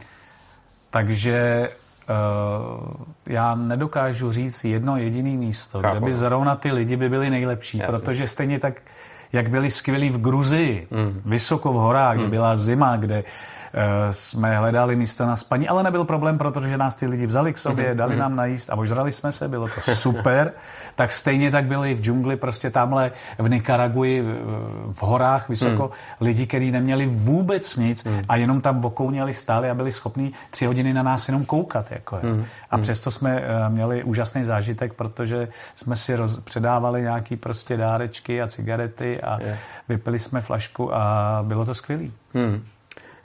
Takže 0.90 1.70
Uh, 2.10 3.06
já 3.28 3.56
nedokážu 3.56 4.32
říct 4.32 4.64
jedno 4.66 4.98
jediné 4.98 5.30
místo, 5.30 5.82
Chápu. 5.82 5.96
kde 5.98 6.06
by 6.06 6.14
zrovna 6.14 6.56
ty 6.56 6.72
lidi 6.72 6.98
by 6.98 7.10
byli 7.10 7.30
nejlepší, 7.30 7.78
Jasně. 7.78 8.00
protože 8.00 8.28
stejně 8.28 8.60
tak, 8.60 8.82
jak 9.34 9.50
byli 9.50 9.72
skvělí 9.72 10.10
v 10.10 10.22
Gruzii, 10.22 10.88
mm. 10.92 11.22
vysoko 11.26 11.74
v 11.74 11.76
horách, 11.76 12.16
mm. 12.16 12.22
kde 12.22 12.30
byla 12.30 12.58
zima, 12.58 12.98
kde 12.98 13.24
Eh, 13.74 14.14
jsme 14.14 14.58
hledali 14.58 14.96
místo 14.96 15.26
na 15.26 15.36
spaní, 15.36 15.68
ale 15.68 15.84
nebyl 15.84 16.04
problém, 16.04 16.38
protože 16.38 16.78
nás 16.78 16.96
ty 16.96 17.08
lidi 17.08 17.26
vzali 17.26 17.54
k 17.54 17.58
sobě, 17.58 17.88
mhm, 17.88 17.98
dali 17.98 18.12
mhm. 18.12 18.20
nám 18.20 18.36
najíst 18.36 18.70
a 18.70 18.76
ožrali 18.76 19.12
jsme 19.12 19.32
se, 19.32 19.48
bylo 19.48 19.68
to 19.68 19.96
super. 19.96 20.54
tak 20.96 21.12
stejně 21.12 21.52
tak 21.52 21.66
byli 21.66 21.94
v 21.94 22.02
džungli, 22.02 22.36
prostě 22.36 22.70
tamhle 22.70 23.12
v 23.38 23.50
Nikaraguji, 23.50 24.22
v 24.92 25.04
horách 25.04 25.50
vysoko, 25.50 25.84
hmm. 25.84 25.92
lidi, 26.22 26.48
kteří 26.48 26.72
neměli 26.72 27.06
vůbec 27.06 27.78
nic 27.78 28.06
hmm. 28.06 28.22
a 28.30 28.36
jenom 28.36 28.62
tam 28.62 28.80
bokouněli, 28.80 29.34
stáli 29.34 29.70
a 29.70 29.74
byli 29.74 29.92
schopni 29.92 30.32
tři 30.50 30.66
hodiny 30.66 30.94
na 30.94 31.04
nás 31.04 31.28
jenom 31.28 31.46
koukat. 31.46 31.92
Jako, 31.92 32.20
hmm. 32.24 32.46
A 32.72 32.78
přesto 32.78 33.12
jsme 33.12 33.42
eh, 33.42 33.70
měli 33.70 34.04
úžasný 34.04 34.46
zážitek, 34.46 34.94
protože 34.94 35.48
jsme 35.76 35.96
si 35.96 36.16
roz, 36.16 36.40
předávali 36.40 37.02
nějaký 37.02 37.36
prostě 37.36 37.78
dárečky 37.78 38.42
a 38.42 38.48
cigarety 38.48 39.19
a 39.22 39.42
je. 39.42 39.60
vypili 39.90 40.20
jsme 40.20 40.42
flašku 40.42 40.96
a 40.96 41.40
bylo 41.48 41.66
to 41.66 41.76
skvělé. 41.76 42.08
Hmm. 42.34 42.66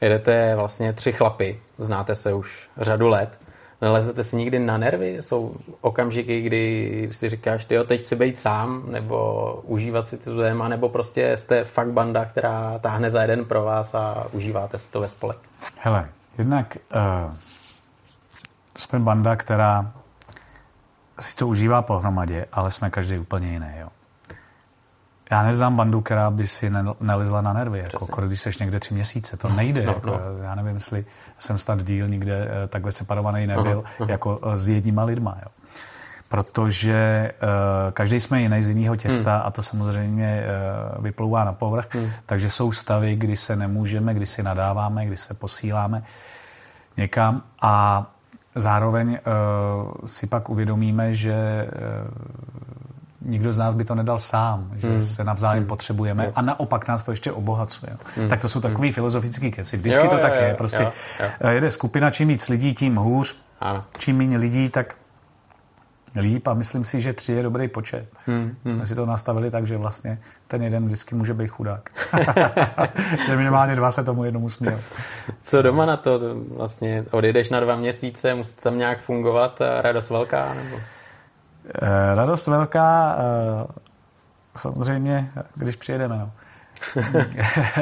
Jedete 0.01 0.55
vlastně 0.57 0.93
tři 0.93 1.13
chlapy, 1.13 1.61
znáte 1.79 2.15
se 2.15 2.33
už 2.33 2.69
řadu 2.77 3.09
let. 3.09 3.39
Nelezete 3.81 4.25
si 4.25 4.37
nikdy 4.37 4.59
na 4.59 4.79
nervy? 4.79 5.17
Jsou 5.23 5.57
okamžiky, 5.81 6.41
kdy 6.41 7.09
si 7.11 7.29
říkáš, 7.29 7.65
ty 7.65 7.79
teď 7.87 8.01
chci 8.01 8.17
být 8.17 8.39
sám, 8.39 8.83
nebo 8.91 9.53
užívat 9.65 10.09
si 10.09 10.19
ty 10.19 10.31
téma, 10.37 10.69
nebo 10.69 10.89
prostě 10.89 11.37
jste 11.37 11.65
fakt 11.65 11.89
banda, 11.93 12.25
která 12.25 12.79
táhne 12.79 13.11
za 13.11 13.23
jeden 13.23 13.45
pro 13.45 13.63
vás 13.63 13.95
a 13.95 14.27
užíváte 14.33 14.79
si 14.79 14.91
to 14.91 15.01
ve 15.01 15.09
spolek? 15.09 15.39
Hele, 15.79 16.09
jednak 16.39 16.77
uh, 17.27 17.35
jsme 18.77 18.99
banda, 18.99 19.37
která 19.37 19.93
si 21.21 21.37
to 21.37 21.49
užívá 21.49 21.83
pohromadě, 21.83 22.47
ale 22.53 22.71
jsme 22.71 22.91
každý 22.91 23.19
úplně 23.19 23.53
jiný. 23.53 23.73
Jo. 23.77 23.89
Já 25.31 25.43
neznám 25.43 25.77
bandu, 25.77 26.01
která 26.01 26.31
by 26.31 26.47
si 26.47 26.73
nelizla 27.01 27.41
na 27.41 27.53
nervy, 27.53 27.79
jako, 27.79 28.07
jako 28.11 28.21
když 28.21 28.41
seš 28.41 28.59
někde 28.59 28.81
tři 28.81 28.95
měsíce. 28.95 29.37
To 29.37 29.49
nejde. 29.49 29.87
No, 29.87 29.93
jako, 29.93 30.11
no. 30.11 30.21
Já 30.43 30.55
nevím, 30.55 30.75
jestli 30.75 31.05
jsem 31.39 31.59
snad 31.59 31.83
díl 31.83 32.09
nikde 32.09 32.49
eh, 32.49 32.69
takhle 32.69 32.93
separovaný 32.93 33.47
nebyl, 33.47 33.85
uh-huh. 33.99 34.11
jako 34.11 34.41
eh, 34.47 34.59
s 34.59 34.69
jedníma 34.69 35.05
lidma. 35.05 35.37
Jo. 35.43 35.49
Protože 36.29 37.33
uh, 37.43 37.93
každý 37.93 38.21
jsme 38.21 38.41
jiný 38.41 38.63
z 38.63 38.69
jiného 38.69 38.97
těsta 38.97 39.37
hmm. 39.37 39.47
a 39.47 39.51
to 39.51 39.63
samozřejmě 39.63 40.45
uh, 40.97 41.05
vyplouvá 41.05 41.45
na 41.45 41.53
povrch. 41.53 41.95
Hmm. 41.95 42.11
Takže 42.27 42.51
jsou 42.51 42.73
stavy, 42.73 43.17
kdy 43.17 43.37
se 43.37 43.57
nemůžeme, 43.57 44.15
kdy 44.15 44.27
si 44.27 44.43
nadáváme, 44.43 45.07
kdy 45.07 45.17
se 45.17 45.35
posíláme 45.35 46.03
někam 46.97 47.43
a 47.63 48.07
zároveň 48.55 49.09
uh, 49.09 50.07
si 50.07 50.27
pak 50.27 50.49
uvědomíme, 50.49 51.15
že 51.15 51.67
uh, 51.67 51.75
nikdo 53.25 53.53
z 53.53 53.59
nás 53.59 53.75
by 53.75 53.85
to 53.85 53.95
nedal 53.95 54.21
sám, 54.21 54.71
že 54.77 54.89
hmm. 54.89 55.03
se 55.03 55.25
navzájem 55.25 55.63
hmm. 55.63 55.69
potřebujeme 55.69 56.33
a 56.35 56.43
naopak 56.43 56.89
nás 56.89 57.05
to 57.05 57.11
ještě 57.11 57.33
obohacuje. 57.33 57.97
Hmm. 58.17 58.29
Tak 58.29 58.41
to 58.41 58.49
jsou 58.49 58.61
takový 58.61 58.89
hmm. 58.89 58.95
filozofický 58.95 59.51
keci. 59.51 59.77
Vždycky 59.77 60.05
jo, 60.05 60.11
to 60.11 60.17
jo, 60.17 60.23
tak 60.23 60.33
jo, 60.35 60.43
je. 60.43 60.55
Prostě 60.55 60.83
jo, 60.83 60.91
jo. 61.41 61.49
jede 61.49 61.71
skupina, 61.71 62.11
čím 62.11 62.29
víc 62.29 62.49
lidí, 62.49 62.75
tím 62.75 62.97
hůř. 62.97 63.37
Ano. 63.61 63.85
Čím 63.99 64.17
méně 64.17 64.37
lidí, 64.37 64.69
tak 64.69 64.95
líp 66.21 66.49
a 66.49 66.55
myslím 66.55 66.85
si, 66.85 67.01
že 67.01 67.13
tři 67.13 67.33
je 67.33 67.43
dobrý 67.43 67.69
počet. 67.69 68.09
Hmm, 68.27 68.57
hmm. 68.65 68.77
Jsme 68.77 68.87
si 68.87 68.95
to 68.95 69.07
nastavili 69.07 69.51
tak, 69.51 69.67
že 69.67 69.77
vlastně 69.77 70.19
ten 70.49 70.63
jeden 70.63 70.87
vždycky 70.87 71.15
může 71.15 71.35
být 71.35 71.49
chudák. 71.49 71.91
že 73.27 73.37
minimálně 73.37 73.77
dva 73.77 73.91
se 73.91 74.05
tomu 74.05 74.25
jednomu 74.25 74.51
směl. 74.51 74.81
Co 75.43 75.63
doma 75.63 75.87
na 75.87 75.97
to? 75.97 76.21
Vlastně 76.57 77.05
odejdeš 77.11 77.51
na 77.51 77.61
dva 77.61 77.77
měsíce, 77.77 78.35
musí 78.35 78.57
tam 78.57 78.79
nějak 78.79 79.01
fungovat, 79.01 79.63
radost 79.81 80.11
velká? 80.11 80.55
Nebo? 80.55 80.77
Eh, 81.69 82.15
radost 82.15 82.47
velká, 82.47 83.17
eh, 83.19 83.67
samozřejmě, 84.57 85.31
když 85.55 85.77
přijedeme. 85.77 86.19
No. 86.19 86.31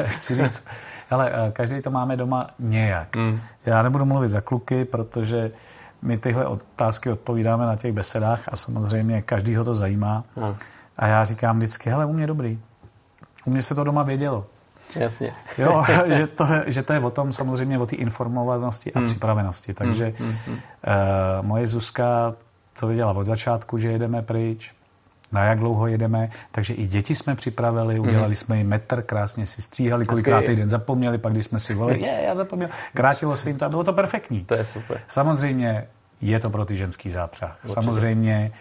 Chci 0.05 0.35
říct, 0.35 0.67
ale 1.11 1.31
eh, 1.33 1.51
každý 1.51 1.81
to 1.81 1.91
máme 1.91 2.17
doma 2.17 2.49
nějak. 2.59 3.15
Hmm. 3.15 3.39
Já 3.65 3.81
nebudu 3.81 4.05
mluvit 4.05 4.29
za 4.29 4.41
kluky, 4.41 4.85
protože 4.85 5.51
my 6.01 6.17
tyhle 6.17 6.45
otázky 6.45 7.11
odpovídáme 7.11 7.65
na 7.65 7.75
těch 7.75 7.93
besedách 7.93 8.41
a 8.47 8.55
samozřejmě 8.55 9.21
každýho 9.21 9.63
to 9.63 9.75
zajímá. 9.75 10.23
Hmm. 10.35 10.55
A 10.97 11.07
já 11.07 11.25
říkám 11.25 11.57
vždycky, 11.57 11.89
hele, 11.89 12.05
u 12.05 12.13
mě 12.13 12.27
dobrý. 12.27 12.59
U 13.45 13.49
mě 13.49 13.63
se 13.63 13.75
to 13.75 13.83
doma 13.83 14.03
vědělo. 14.03 14.45
Jasně. 14.95 15.33
Jo, 15.57 15.83
že, 16.07 16.27
to, 16.27 16.47
že 16.65 16.83
to 16.83 16.93
je 16.93 16.99
o 16.99 17.09
tom 17.09 17.33
samozřejmě 17.33 17.79
o 17.79 17.85
té 17.85 17.95
informovanosti 17.95 18.93
a 18.93 18.99
hmm. 18.99 19.07
připravenosti. 19.07 19.73
Takže. 19.73 20.13
Hmm. 20.17 20.29
Uh, 20.29 20.57
moje 21.41 21.67
Zuzka 21.67 22.33
to 22.79 22.87
věděla 22.87 23.11
od 23.11 23.25
začátku, 23.25 23.77
že 23.77 23.91
jedeme 23.91 24.21
pryč 24.21 24.71
na 25.31 25.43
jak 25.43 25.59
dlouho 25.59 25.87
jedeme, 25.87 26.29
takže 26.51 26.73
i 26.73 26.87
děti 26.87 27.15
jsme 27.15 27.35
připravili, 27.35 27.99
mhm. 27.99 28.07
udělali 28.07 28.35
jsme 28.35 28.57
jim 28.57 28.67
metr, 28.67 29.01
krásně 29.01 29.45
si 29.45 29.61
stříhali, 29.61 30.05
kolikrát 30.05 30.45
týden 30.45 30.69
zapomněli, 30.69 31.17
pak 31.17 31.33
když 31.33 31.45
jsme 31.45 31.59
si 31.59 31.73
volili, 31.73 32.01
je, 32.01 32.23
já 32.25 32.35
zapomněl, 32.35 32.69
krátilo 32.93 33.35
se 33.35 33.49
jim 33.49 33.57
to 33.57 33.65
a 33.65 33.69
bylo 33.69 33.83
to 33.83 33.93
perfektní. 33.93 34.45
To 34.45 34.53
je 34.53 34.65
super. 34.65 35.01
Samozřejmě 35.07 35.87
je 36.21 36.39
to 36.39 36.49
pro 36.49 36.65
ty 36.65 36.77
ženský 36.77 37.11
zápřah. 37.11 37.57
Určitě. 37.63 37.73
Samozřejmě, 37.73 38.51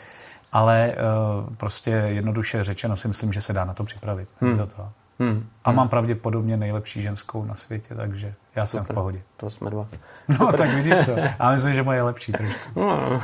ale 0.52 0.94
uh, 0.94 1.54
prostě 1.54 1.90
jednoduše 1.90 2.62
řečeno 2.62 2.96
si 2.96 3.08
myslím, 3.08 3.32
že 3.32 3.40
se 3.40 3.52
dá 3.52 3.64
na 3.64 3.74
to 3.74 3.84
připravit. 3.84 4.28
Hmm. 4.40 4.58
To. 4.58 4.88
Hmm. 5.22 5.46
A 5.64 5.70
hmm. 5.70 5.76
mám 5.76 5.88
pravděpodobně 5.88 6.56
nejlepší 6.56 7.02
ženskou 7.02 7.44
na 7.44 7.54
světě, 7.54 7.94
takže 7.94 8.34
já 8.56 8.66
Super. 8.66 8.86
jsem 8.86 8.92
v 8.92 8.94
pohodě. 8.94 9.22
To 9.36 9.50
jsme 9.50 9.70
dva. 9.70 9.88
No, 10.28 10.36
Super. 10.36 10.58
tak 10.58 10.70
vidíš 10.70 10.94
to. 11.06 11.16
A 11.38 11.50
myslím, 11.50 11.74
že 11.74 11.82
moje 11.82 11.98
je 11.98 12.02
lepší 12.02 12.32
trošku. 12.32 12.80
No. 12.80 13.20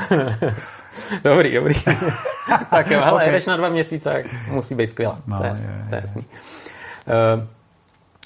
dobrý, 1.24 1.54
dobrý. 1.54 1.74
tak 2.70 2.90
jo, 2.90 3.00
ale 3.04 3.12
okay. 3.12 3.32
jdeš 3.32 3.46
na 3.46 3.56
dva 3.56 3.68
měsíce, 3.68 4.24
musí 4.50 4.74
být 4.74 4.90
skvělá. 4.90 5.18
No, 5.26 5.38
to 5.38 5.44
je, 5.44 5.50
je, 5.50 5.86
to 5.88 5.94
je 5.94 6.00
jasný. 6.00 6.22
Uh, 6.22 7.44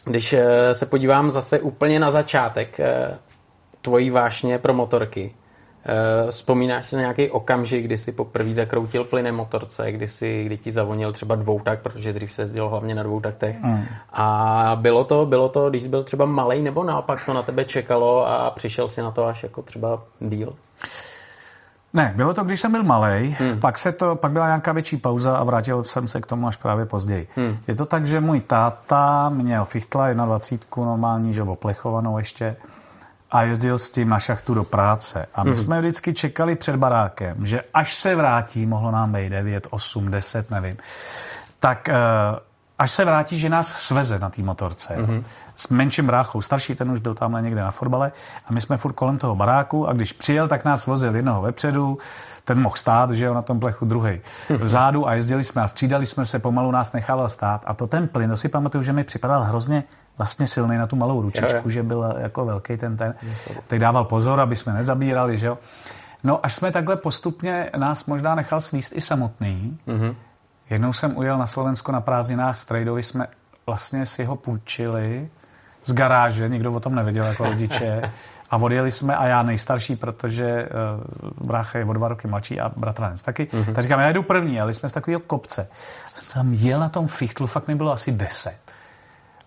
když 0.04 0.32
eh, 0.32 0.74
se 0.74 0.86
podívám 0.86 1.30
zase 1.30 1.60
úplně 1.60 2.00
na 2.00 2.10
začátek 2.10 2.80
tvojí 3.82 4.10
vášně 4.10 4.58
pro 4.58 4.74
motorky, 4.74 5.34
vzpomínáš 6.30 6.86
si 6.86 6.96
na 6.96 7.02
nějaký 7.02 7.30
okamžik, 7.30 7.84
kdy 7.84 7.98
jsi 7.98 8.12
poprvé 8.12 8.54
zakroutil 8.54 9.04
plynem 9.04 9.34
motorce, 9.34 9.92
kdy, 9.92 10.08
si, 10.08 10.44
kdy 10.44 10.58
ti 10.58 10.72
zavonil 10.72 11.12
třeba 11.12 11.34
dvoutak, 11.34 11.80
protože 11.80 12.12
dřív 12.12 12.32
se 12.32 12.42
jezdil 12.42 12.68
hlavně 12.68 12.94
na 12.94 13.02
dvoutaktech. 13.02 13.56
Mm. 13.62 13.84
A 14.12 14.76
bylo 14.80 15.04
to, 15.04 15.26
bylo 15.26 15.48
to, 15.48 15.70
když 15.70 15.82
jsi 15.82 15.88
byl 15.88 16.04
třeba 16.04 16.24
malý, 16.24 16.62
nebo 16.62 16.84
naopak 16.84 17.26
to 17.26 17.32
na 17.32 17.42
tebe 17.42 17.64
čekalo 17.64 18.28
a 18.28 18.50
přišel 18.50 18.88
si 18.88 19.02
na 19.02 19.10
to 19.10 19.26
až 19.26 19.42
jako 19.42 19.62
třeba 19.62 20.02
díl? 20.20 20.54
Ne, 21.94 22.12
bylo 22.16 22.34
to, 22.34 22.44
když 22.44 22.60
jsem 22.60 22.72
byl 22.72 22.82
malý, 22.82 23.36
hmm. 23.38 23.60
pak, 23.60 23.78
se 23.78 23.92
to, 23.92 24.16
pak 24.16 24.32
byla 24.32 24.46
nějaká 24.46 24.72
větší 24.72 24.96
pauza 24.96 25.36
a 25.36 25.44
vrátil 25.44 25.84
jsem 25.84 26.08
se 26.08 26.20
k 26.20 26.26
tomu 26.26 26.46
až 26.46 26.56
právě 26.56 26.86
později. 26.86 27.28
Hmm. 27.36 27.56
Je 27.68 27.74
to 27.74 27.86
tak, 27.86 28.06
že 28.06 28.20
můj 28.20 28.40
táta 28.40 29.28
měl 29.28 29.64
fichtla 29.64 30.12
21 30.12 30.86
normální, 30.86 31.32
že 31.32 31.42
oplechovanou 31.42 32.18
ještě 32.18 32.56
a 33.32 33.42
jezdil 33.42 33.78
s 33.78 33.90
tím 33.90 34.08
na 34.08 34.18
šachtu 34.18 34.54
do 34.54 34.64
práce. 34.64 35.26
A 35.34 35.44
my 35.44 35.50
mm. 35.50 35.56
jsme 35.56 35.80
vždycky 35.80 36.14
čekali 36.14 36.54
před 36.56 36.76
barákem, 36.76 37.46
že 37.46 37.62
až 37.74 37.94
se 37.94 38.14
vrátí, 38.14 38.66
mohlo 38.66 38.90
nám 38.90 39.12
být 39.12 39.28
9, 39.28 39.66
8, 39.70 40.10
10, 40.10 40.50
nevím, 40.50 40.76
tak 41.60 41.88
uh, 41.88 42.38
až 42.78 42.90
se 42.90 43.04
vrátí, 43.04 43.38
že 43.38 43.48
nás 43.48 43.68
sveze 43.68 44.18
na 44.18 44.30
té 44.30 44.42
motorce. 44.42 44.94
Mm-hmm. 44.96 45.24
S 45.56 45.68
menším 45.68 46.06
bráchou. 46.06 46.42
Starší 46.42 46.74
ten 46.74 46.90
už 46.90 46.98
byl 46.98 47.14
tamhle 47.14 47.42
někde 47.42 47.60
na 47.60 47.70
fotbale 47.70 48.12
a 48.48 48.52
my 48.52 48.60
jsme 48.60 48.76
furt 48.76 48.92
kolem 48.92 49.18
toho 49.18 49.36
baráku 49.36 49.88
a 49.88 49.92
když 49.92 50.12
přijel, 50.12 50.48
tak 50.48 50.64
nás 50.64 50.86
vozil 50.86 51.16
jednoho 51.16 51.42
vepředu, 51.42 51.98
ten 52.44 52.60
mohl 52.60 52.76
stát, 52.76 53.10
že 53.10 53.24
jo, 53.24 53.34
na 53.34 53.42
tom 53.42 53.60
plechu 53.60 53.84
druhý 53.84 54.20
vzadu 54.56 55.08
a 55.08 55.14
jezdili 55.14 55.44
jsme 55.44 55.62
a 55.62 55.68
střídali 55.68 56.06
jsme 56.06 56.26
se, 56.26 56.38
pomalu 56.38 56.70
nás 56.70 56.92
nechával 56.92 57.28
stát 57.28 57.62
a 57.66 57.74
to 57.74 57.86
ten 57.86 58.08
plyn, 58.08 58.30
to 58.30 58.36
si 58.36 58.48
pamatuju, 58.48 58.84
že 58.84 58.92
mi 58.92 59.04
připadal 59.04 59.44
hrozně 59.44 59.84
vlastně 60.18 60.46
silný 60.46 60.76
na 60.76 60.86
tu 60.86 60.96
malou 60.96 61.22
ručičku, 61.22 61.56
jo, 61.56 61.62
jo. 61.64 61.70
že 61.70 61.82
byl 61.82 62.14
jako 62.18 62.44
velký 62.44 62.76
ten 62.76 62.96
ten. 62.96 63.14
Tak 63.66 63.78
dával 63.78 64.04
pozor, 64.04 64.40
aby 64.40 64.56
jsme 64.56 64.72
nezabírali, 64.72 65.38
že 65.38 65.46
jo. 65.46 65.58
No 66.24 66.46
až 66.46 66.54
jsme 66.54 66.72
takhle 66.72 66.96
postupně 66.96 67.70
nás 67.76 68.06
možná 68.06 68.34
nechal 68.34 68.60
svíst 68.60 68.96
i 68.96 69.00
samotný. 69.00 69.78
Mm-hmm. 69.88 70.14
Jednou 70.70 70.92
jsem 70.92 71.16
ujel 71.16 71.38
na 71.38 71.46
Slovensko 71.46 71.92
na 71.92 72.00
prázdninách 72.00 72.56
s 72.56 72.64
Trejdovi, 72.64 73.02
jsme 73.02 73.26
vlastně 73.66 74.06
si 74.06 74.24
ho 74.24 74.36
půjčili 74.36 75.28
z 75.84 75.92
garáže, 75.92 76.48
nikdo 76.48 76.72
o 76.72 76.80
tom 76.80 76.94
nevěděl 76.94 77.24
jako 77.24 77.44
rodiče. 77.44 78.12
A 78.50 78.56
odjeli 78.56 78.90
jsme 78.90 79.16
a 79.16 79.26
já 79.26 79.42
nejstarší, 79.42 79.96
protože 79.96 80.68
uh, 81.24 81.46
brácha 81.46 81.78
je 81.78 81.84
o 81.84 81.92
dva 81.92 82.08
roky 82.08 82.28
mladší 82.28 82.60
a 82.60 82.68
bratranec 82.76 83.22
taky. 83.22 83.44
Mm-hmm. 83.44 83.74
Tak 83.74 83.82
říkám, 83.82 84.00
já 84.00 84.12
jdu 84.12 84.22
první, 84.22 84.60
ale 84.60 84.74
jsme 84.74 84.88
z 84.88 84.92
takového 84.92 85.20
kopce. 85.20 85.68
Jsem 86.14 86.24
tam 86.34 86.52
jel 86.52 86.80
na 86.80 86.88
tom 86.88 87.08
fichtlu, 87.08 87.46
fakt 87.46 87.68
mi 87.68 87.74
bylo 87.74 87.92
asi 87.92 88.12
deset. 88.12 88.71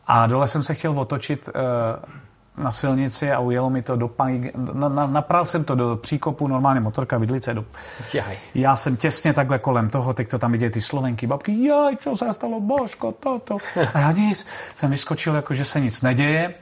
A 0.07 0.27
dole 0.27 0.47
jsem 0.47 0.63
se 0.63 0.73
chtěl 0.73 0.99
otočit 0.99 1.49
uh, 1.55 2.63
na 2.63 2.71
silnici 2.71 3.31
a 3.31 3.39
ujelo 3.39 3.69
mi 3.69 3.81
to 3.81 3.95
do 3.95 4.07
paní, 4.07 4.51
na, 4.73 4.89
na, 4.89 5.07
napral 5.07 5.45
jsem 5.45 5.63
to 5.63 5.75
do 5.75 5.95
příkopu, 5.95 6.47
normálně 6.47 6.79
motorka, 6.79 7.17
vidlice. 7.17 7.53
Do... 7.53 7.65
Jaj. 8.13 8.37
Já 8.55 8.75
jsem 8.75 8.97
těsně 8.97 9.33
takhle 9.33 9.59
kolem 9.59 9.89
toho, 9.89 10.13
teď 10.13 10.29
to 10.29 10.39
tam 10.39 10.51
vidět 10.51 10.69
ty 10.69 10.81
slovenky, 10.81 11.27
babky, 11.27 11.67
jaj, 11.67 11.97
co 11.97 12.17
se 12.17 12.33
stalo, 12.33 12.59
božko, 12.59 13.11
toto. 13.11 13.57
A 13.93 13.99
já 13.99 14.11
nic, 14.11 14.45
jsem 14.75 14.91
vyskočil, 14.91 15.35
jako 15.35 15.53
že 15.53 15.65
se 15.65 15.79
nic 15.79 16.01
neděje. 16.01 16.53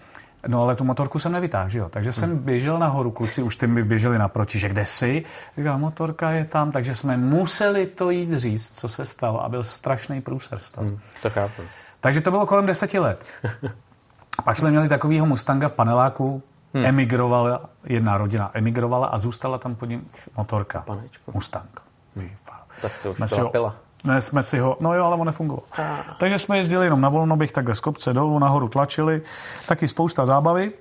No 0.47 0.62
ale 0.62 0.75
tu 0.75 0.83
motorku 0.83 1.19
jsem 1.19 1.31
nevytáhl, 1.31 1.69
že 1.69 1.79
jo? 1.79 1.89
Takže 1.89 2.12
jsem 2.12 2.38
běžel 2.38 2.79
nahoru, 2.79 3.12
kluci 3.12 3.43
už 3.43 3.55
ty 3.55 3.67
mi 3.67 3.83
běželi 3.83 4.17
naproti, 4.17 4.59
že 4.59 4.69
kde 4.69 4.85
jsi? 4.85 5.23
Říkám, 5.57 5.81
motorka 5.81 6.31
je 6.31 6.45
tam, 6.45 6.71
takže 6.71 6.95
jsme 6.95 7.17
museli 7.17 7.85
to 7.85 8.09
jít 8.09 8.33
říct, 8.33 8.79
co 8.79 8.88
se 8.88 9.05
stalo 9.05 9.43
a 9.43 9.50
byl 9.50 9.63
strašný 9.63 10.21
průser 10.21 10.59
Hmm, 10.77 11.00
to 11.21 11.29
chápu. 11.29 11.62
Takže 12.03 12.22
to 12.22 12.31
bylo 12.31 12.45
kolem 12.45 12.65
deseti 12.65 13.00
let. 13.00 13.25
Pak 14.43 14.57
jsme 14.57 14.72
měli 14.72 14.89
takového 14.89 15.25
Mustanga 15.25 15.67
v 15.67 15.74
paneláku, 15.74 16.43
hmm. 16.74 16.86
emigrovala, 16.86 17.62
jedna 17.83 18.17
rodina 18.17 18.51
emigrovala 18.53 19.07
a 19.07 19.19
zůstala 19.19 19.57
tam 19.57 19.75
pod 19.75 19.86
ním 19.86 20.10
motorka. 20.38 20.81
Panečko. 20.81 21.31
Mustang. 21.31 21.81
Tak 22.81 22.91
to 23.03 23.10
už 23.10 23.33
pila. 23.51 23.75
Ne, 24.03 24.22
jsme 24.22 24.43
si 24.43 24.60
ho, 24.60 24.77
no 24.79 24.93
jo, 24.93 25.05
ale 25.05 25.15
on 25.15 25.25
nefungoval. 25.25 25.63
Ah. 25.77 26.15
Takže 26.19 26.39
jsme 26.39 26.57
jezdili 26.57 26.86
jenom 26.86 27.01
na 27.01 27.10
volnoběh, 27.10 27.51
takhle 27.51 27.75
z 27.75 27.79
kopce 27.79 28.13
dolů, 28.13 28.39
nahoru 28.39 28.67
tlačili, 28.67 29.22
taky 29.67 29.88
spousta 29.88 30.25
zábavy. 30.25 30.72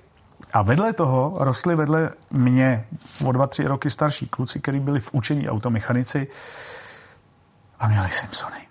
A 0.53 0.61
vedle 0.61 0.93
toho 0.93 1.33
rostly 1.39 1.75
vedle 1.75 2.09
mě 2.31 2.85
o 3.27 3.31
dva, 3.31 3.47
tři 3.47 3.63
roky 3.63 3.89
starší 3.89 4.27
kluci, 4.27 4.59
kteří 4.59 4.79
byli 4.79 4.99
v 4.99 5.13
učení 5.13 5.49
automechanici 5.49 6.27
a 7.79 7.87
měli 7.87 8.09
Simpsony. 8.09 8.67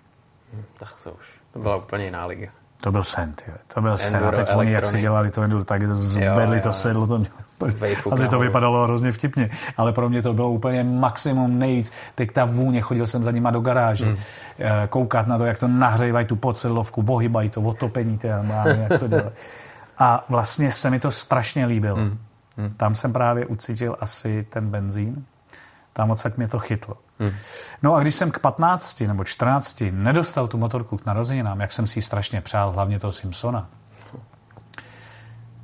Hm, 0.53 0.63
tak 0.79 0.89
to 1.03 1.11
už, 1.11 1.42
to 1.53 1.59
byla 1.59 1.75
úplně 1.75 2.05
jiná 2.05 2.25
liga. 2.25 2.47
To 2.81 2.91
byl 2.91 3.03
sen, 3.03 3.33
tyhle. 3.33 3.57
to 3.73 3.81
byl 3.81 3.97
sen. 3.97 4.25
A 4.25 4.31
teď 4.31 4.49
oni, 4.55 4.71
jak 4.71 4.85
si 4.85 4.99
dělali 4.99 5.31
to 5.31 5.41
enduro, 5.41 5.63
tak 5.63 5.81
to 5.81 5.95
zvedli 5.95 6.61
to 6.61 6.73
sedlo, 6.73 7.07
to 7.07 7.23
asi 8.11 8.27
to 8.27 8.39
vypadalo 8.39 8.83
hrozně 8.83 9.11
vtipně, 9.11 9.49
ale 9.77 9.93
pro 9.93 10.09
mě 10.09 10.21
to 10.21 10.33
bylo 10.33 10.51
úplně 10.51 10.83
maximum 10.83 11.59
nejvíc. 11.59 11.91
Teď 12.15 12.31
ta 12.31 12.45
vůně, 12.45 12.81
chodil 12.81 13.07
jsem 13.07 13.23
za 13.23 13.31
nima 13.31 13.51
do 13.51 13.59
garáže, 13.59 14.05
hmm. 14.05 14.17
koukat 14.89 15.27
na 15.27 15.37
to, 15.37 15.45
jak 15.45 15.59
to 15.59 15.67
nahřejvají 15.67 16.25
tu 16.25 16.35
podsedlovku, 16.35 17.03
pohybají 17.03 17.49
to, 17.49 17.61
otopení, 17.61 18.17
ty, 18.17 18.27
jak 18.27 18.99
to 18.99 19.07
dělají. 19.07 19.29
A 19.97 20.25
vlastně 20.29 20.71
se 20.71 20.89
mi 20.89 20.99
to 20.99 21.11
strašně 21.11 21.65
líbilo. 21.65 21.95
Hmm. 21.95 22.17
Hmm. 22.57 22.73
Tam 22.77 22.95
jsem 22.95 23.13
právě 23.13 23.45
ucítil 23.45 23.95
asi 23.99 24.45
ten 24.49 24.69
benzín, 24.69 25.25
tam 25.93 26.11
odsaď 26.11 26.37
mě 26.37 26.47
to 26.47 26.59
chytlo. 26.59 26.97
Hmm. 27.19 27.31
No 27.83 27.95
a 27.95 27.99
když 27.99 28.15
jsem 28.15 28.31
k 28.31 28.39
15 28.39 29.01
nebo 29.01 29.23
14 29.23 29.83
nedostal 29.91 30.47
tu 30.47 30.57
motorku 30.57 30.97
k 30.97 31.05
narozeninám, 31.05 31.59
jak 31.59 31.71
jsem 31.71 31.87
si 31.87 31.99
ji 31.99 32.03
strašně 32.03 32.41
přál, 32.41 32.71
hlavně 32.71 32.99
toho 32.99 33.11
Simpsona, 33.11 33.67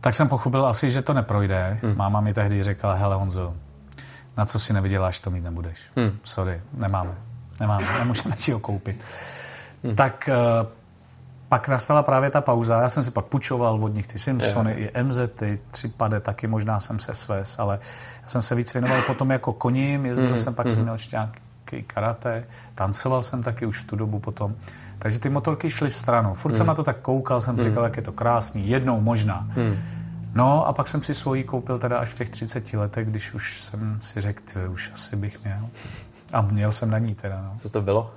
tak 0.01 0.15
jsem 0.15 0.29
pochopil 0.29 0.65
asi, 0.65 0.91
že 0.91 1.01
to 1.01 1.13
neprojde. 1.13 1.79
Hmm. 1.83 1.97
Máma 1.97 2.21
mi 2.21 2.33
tehdy 2.33 2.63
řekla, 2.63 2.93
hele 2.93 3.15
Honzo, 3.15 3.55
na 4.37 4.45
co 4.45 4.59
si 4.59 4.73
nevyděláš, 4.73 5.19
to 5.19 5.29
mít 5.29 5.43
nebudeš. 5.43 5.79
Hmm. 5.95 6.19
Sorry, 6.23 6.61
nemáme. 6.73 7.15
Nemáme, 7.59 7.87
nemůžeme 7.99 8.35
ti 8.35 8.51
ho 8.51 8.59
koupit. 8.59 9.03
Hmm. 9.83 9.95
Tak 9.95 10.29
uh, 10.61 10.67
pak 11.49 11.67
nastala 11.67 12.03
právě 12.03 12.29
ta 12.29 12.41
pauza. 12.41 12.81
Já 12.81 12.89
jsem 12.89 13.03
si 13.03 13.11
pak 13.11 13.25
půjčoval 13.25 13.83
od 13.83 13.93
nich 13.93 14.07
ty 14.07 14.19
Simpsony, 14.19 14.71
je. 14.71 14.89
i 14.89 15.03
MZ, 15.03 15.19
tři 15.71 15.87
pade, 15.87 16.19
taky 16.19 16.47
možná 16.47 16.79
jsem 16.79 16.99
se 16.99 17.13
sves, 17.13 17.59
ale 17.59 17.79
já 18.23 18.27
jsem 18.27 18.41
se 18.41 18.55
víc 18.55 18.73
věnoval 18.73 19.01
potom 19.01 19.31
jako 19.31 19.53
koním, 19.53 20.05
jezdil 20.05 20.29
mm, 20.29 20.37
jsem, 20.37 20.55
pak 20.55 20.65
mm. 20.65 20.71
jsem 20.71 20.81
měl 20.81 20.93
ještě 20.93 21.15
nějaký 21.15 21.87
karate, 21.87 22.43
tancoval 22.75 23.23
jsem 23.23 23.43
taky 23.43 23.65
už 23.65 23.81
v 23.81 23.87
tu 23.87 23.95
dobu 23.95 24.19
potom. 24.19 24.55
Takže 24.99 25.19
ty 25.19 25.29
motorky 25.29 25.69
šly 25.69 25.89
stranou. 25.89 26.33
Furt 26.33 26.51
mm. 26.51 26.57
jsem 26.57 26.67
na 26.67 26.75
to 26.75 26.83
tak 26.83 26.97
koukal, 27.01 27.41
jsem 27.41 27.55
mm. 27.55 27.63
říkal, 27.63 27.83
jak 27.83 27.97
je 27.97 28.03
to 28.03 28.11
krásný, 28.11 28.69
jednou 28.69 29.01
možná. 29.01 29.47
Mm. 29.55 29.75
No 30.33 30.67
a 30.67 30.73
pak 30.73 30.87
jsem 30.87 31.03
si 31.03 31.13
svoji 31.13 31.43
koupil 31.43 31.79
teda 31.79 31.97
až 31.97 32.09
v 32.09 32.13
těch 32.13 32.29
30 32.29 32.73
letech, 32.73 33.07
když 33.07 33.33
už 33.33 33.61
jsem 33.61 33.97
si 34.01 34.21
řekl, 34.21 34.43
už 34.69 34.91
asi 34.93 35.15
bych 35.15 35.43
měl. 35.43 35.69
A 36.33 36.41
měl 36.41 36.71
jsem 36.71 36.89
na 36.89 36.97
ní 36.97 37.15
teda. 37.15 37.41
No. 37.41 37.53
Co 37.57 37.69
to 37.69 37.81
bylo? 37.81 38.11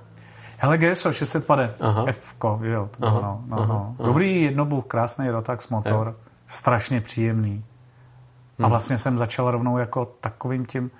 Hele, 0.63 0.77
GSO 0.77 1.13
600 1.13 1.45
pade. 1.45 1.75
F, 2.05 2.35
jo, 2.61 2.89
to 2.91 2.99
bylo, 2.99 3.21
no, 3.21 3.43
no, 3.47 3.65
no. 3.65 3.95
Dobrý 4.05 4.43
jednobuch, 4.43 4.85
krásný 4.85 5.29
Rotax 5.29 5.69
motor, 5.69 6.07
je. 6.07 6.31
strašně 6.47 7.01
příjemný. 7.01 7.65
A 8.59 8.63
hmm. 8.63 8.69
vlastně 8.69 8.97
jsem 8.97 9.17
začal 9.17 9.51
rovnou 9.51 9.77
jako 9.77 10.05
takovým 10.05 10.65
tím 10.65 10.91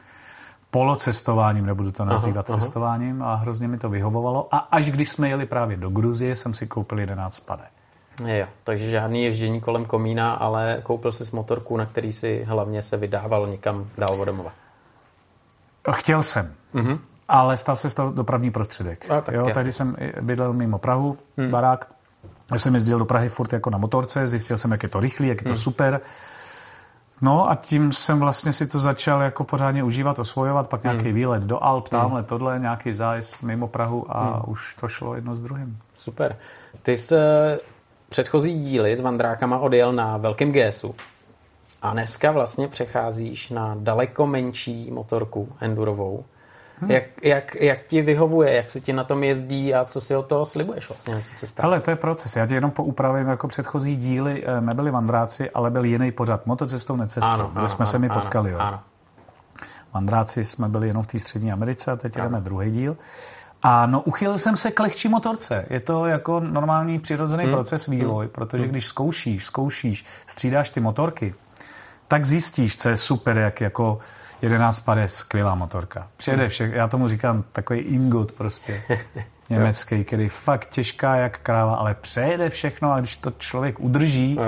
polocestováním, 0.71 1.65
nebudu 1.65 1.91
to 1.91 2.05
nazývat 2.05 2.49
aha, 2.49 2.59
cestováním, 2.59 3.23
a 3.23 3.35
hrozně 3.35 3.67
mi 3.67 3.77
to 3.77 3.89
vyhovovalo. 3.89 4.47
A 4.51 4.57
až 4.57 4.91
když 4.91 5.09
jsme 5.09 5.29
jeli 5.29 5.45
právě 5.45 5.77
do 5.77 5.89
Gruzie, 5.89 6.35
jsem 6.35 6.53
si 6.53 6.67
koupil 6.67 6.99
11 6.99 7.39
pade. 7.39 7.63
Jo, 8.25 8.47
takže 8.63 8.89
žádný 8.89 9.23
ježdění 9.23 9.61
kolem 9.61 9.85
komína, 9.85 10.33
ale 10.33 10.79
koupil 10.83 11.11
si 11.11 11.35
motorku, 11.35 11.77
na 11.77 11.85
který 11.85 12.13
si 12.13 12.43
hlavně 12.43 12.81
se 12.81 12.97
vydával 12.97 13.47
někam 13.47 13.87
dál 13.97 14.21
od 14.21 14.25
domova. 14.25 14.51
Chtěl 15.91 16.23
jsem. 16.23 16.53
Mm-hmm 16.75 16.99
ale 17.27 17.57
stal 17.57 17.75
se 17.75 17.89
z 17.89 17.95
toho 17.95 18.11
dopravní 18.11 18.51
prostředek. 18.51 19.11
A, 19.11 19.21
tak 19.21 19.35
jo, 19.35 19.49
tady 19.53 19.73
jsem 19.73 19.95
bydlel 20.21 20.53
mimo 20.53 20.77
Prahu, 20.77 21.17
hmm. 21.37 21.51
barák. 21.51 21.91
Já 22.51 22.59
jsem 22.59 22.73
jezdil 22.73 22.99
do 22.99 23.05
Prahy 23.05 23.29
furt 23.29 23.53
jako 23.53 23.69
na 23.69 23.77
motorce, 23.77 24.27
zjistil 24.27 24.57
jsem, 24.57 24.71
jak 24.71 24.83
je 24.83 24.89
to 24.89 24.99
rychlý, 24.99 25.27
jak 25.27 25.37
je 25.37 25.43
to 25.43 25.49
hmm. 25.49 25.55
super. 25.55 26.01
No 27.21 27.51
a 27.51 27.55
tím 27.55 27.91
jsem 27.91 28.19
vlastně 28.19 28.53
si 28.53 28.67
to 28.67 28.79
začal 28.79 29.21
jako 29.21 29.43
pořádně 29.43 29.83
užívat, 29.83 30.19
osvojovat, 30.19 30.69
pak 30.69 30.83
nějaký 30.83 31.05
hmm. 31.05 31.13
výlet 31.13 31.43
do 31.43 31.63
Alp, 31.63 31.91
hmm. 31.91 32.01
tamhle, 32.01 32.19
hmm. 32.19 32.27
tohle, 32.27 32.59
nějaký 32.59 32.93
zájezd 32.93 33.43
mimo 33.43 33.67
Prahu 33.67 34.17
a 34.17 34.23
hmm. 34.23 34.41
už 34.47 34.75
to 34.79 34.87
šlo 34.87 35.15
jedno 35.15 35.35
s 35.35 35.41
druhým. 35.41 35.77
Super. 35.97 36.35
Ty 36.83 36.97
jsi 36.97 37.15
předchozí 38.09 38.59
díly 38.63 38.97
s 38.97 39.01
Vandrákama 39.01 39.57
odjel 39.57 39.93
na 39.93 40.17
velkém 40.17 40.51
GSu 40.51 40.95
a 41.81 41.91
dneska 41.91 42.31
vlastně 42.31 42.67
přecházíš 42.67 43.49
na 43.49 43.75
daleko 43.79 44.27
menší 44.27 44.91
motorku 44.91 45.49
endurovou 45.59 46.25
Hmm. 46.81 46.91
Jak, 46.91 47.03
jak, 47.23 47.55
jak 47.55 47.83
ti 47.83 48.01
vyhovuje, 48.01 48.53
jak 48.53 48.69
se 48.69 48.81
ti 48.81 48.93
na 48.93 49.03
tom 49.03 49.23
jezdí 49.23 49.73
a 49.73 49.85
co 49.85 50.01
si 50.01 50.15
o 50.15 50.23
toho 50.23 50.45
slibuješ 50.45 50.89
vlastně 50.89 51.15
na 51.15 51.21
cestách? 51.37 51.65
Ale 51.65 51.79
to 51.79 51.89
je 51.89 51.95
proces. 51.95 52.35
Já 52.35 52.45
ti 52.45 52.55
jenom 52.55 52.71
poupravím, 52.71 53.27
jako 53.27 53.47
předchozí 53.47 53.95
díly 53.95 54.43
eh, 54.45 54.61
nebyly 54.61 54.91
vandráci, 54.91 55.49
ale 55.49 55.71
byl 55.71 55.85
jiný 55.85 56.11
pořad. 56.11 56.45
Motocestou, 56.45 56.95
necestou, 56.95 57.29
ano, 57.29 57.47
kde 57.47 57.59
ano, 57.59 57.69
jsme 57.69 57.83
ano, 57.83 57.91
se 57.91 57.99
mi 57.99 58.09
potkali. 58.09 58.49
Ano, 58.49 58.59
jo. 58.59 58.67
ano. 58.67 58.79
Vandráci 59.93 60.45
jsme 60.45 60.69
byli 60.69 60.87
jenom 60.87 61.03
v 61.03 61.07
té 61.07 61.19
střední 61.19 61.51
Americe 61.51 61.91
a 61.91 61.95
teď 61.95 62.15
jdeme 62.15 62.41
druhý 62.41 62.71
díl. 62.71 62.97
A 63.63 63.85
no, 63.85 64.01
uchylil 64.01 64.37
jsem 64.37 64.57
se 64.57 64.71
k 64.71 64.79
lehčí 64.79 65.09
motorce. 65.09 65.65
Je 65.69 65.79
to 65.79 66.05
jako 66.05 66.39
normální 66.39 66.99
přirozený 66.99 67.43
hmm. 67.43 67.53
proces 67.53 67.87
vývoj, 67.87 68.25
hmm. 68.25 68.31
protože 68.31 68.63
hmm. 68.63 68.71
když 68.71 68.85
zkoušíš, 68.85 69.45
zkoušíš, 69.45 70.05
střídáš 70.27 70.69
ty 70.69 70.79
motorky, 70.79 71.35
tak 72.07 72.25
zjistíš, 72.25 72.77
co 72.77 72.89
je 72.89 72.97
super, 72.97 73.37
jak 73.37 73.61
jako 73.61 73.99
11 74.43 74.79
pade, 74.79 75.07
skvělá 75.07 75.55
motorka. 75.55 76.07
Přijede 76.17 76.47
všech, 76.47 76.73
já 76.73 76.87
tomu 76.87 77.07
říkám 77.07 77.43
takový 77.51 77.79
ingot 77.79 78.31
prostě 78.31 78.83
německý, 79.49 80.03
který 80.03 80.23
je 80.23 80.29
fakt 80.29 80.69
těžká 80.69 81.15
jak 81.15 81.39
kráva, 81.39 81.75
ale 81.75 81.93
přejede 81.93 82.49
všechno 82.49 82.91
a 82.91 82.99
když 82.99 83.17
to 83.17 83.31
člověk 83.31 83.79
udrží, 83.79 84.39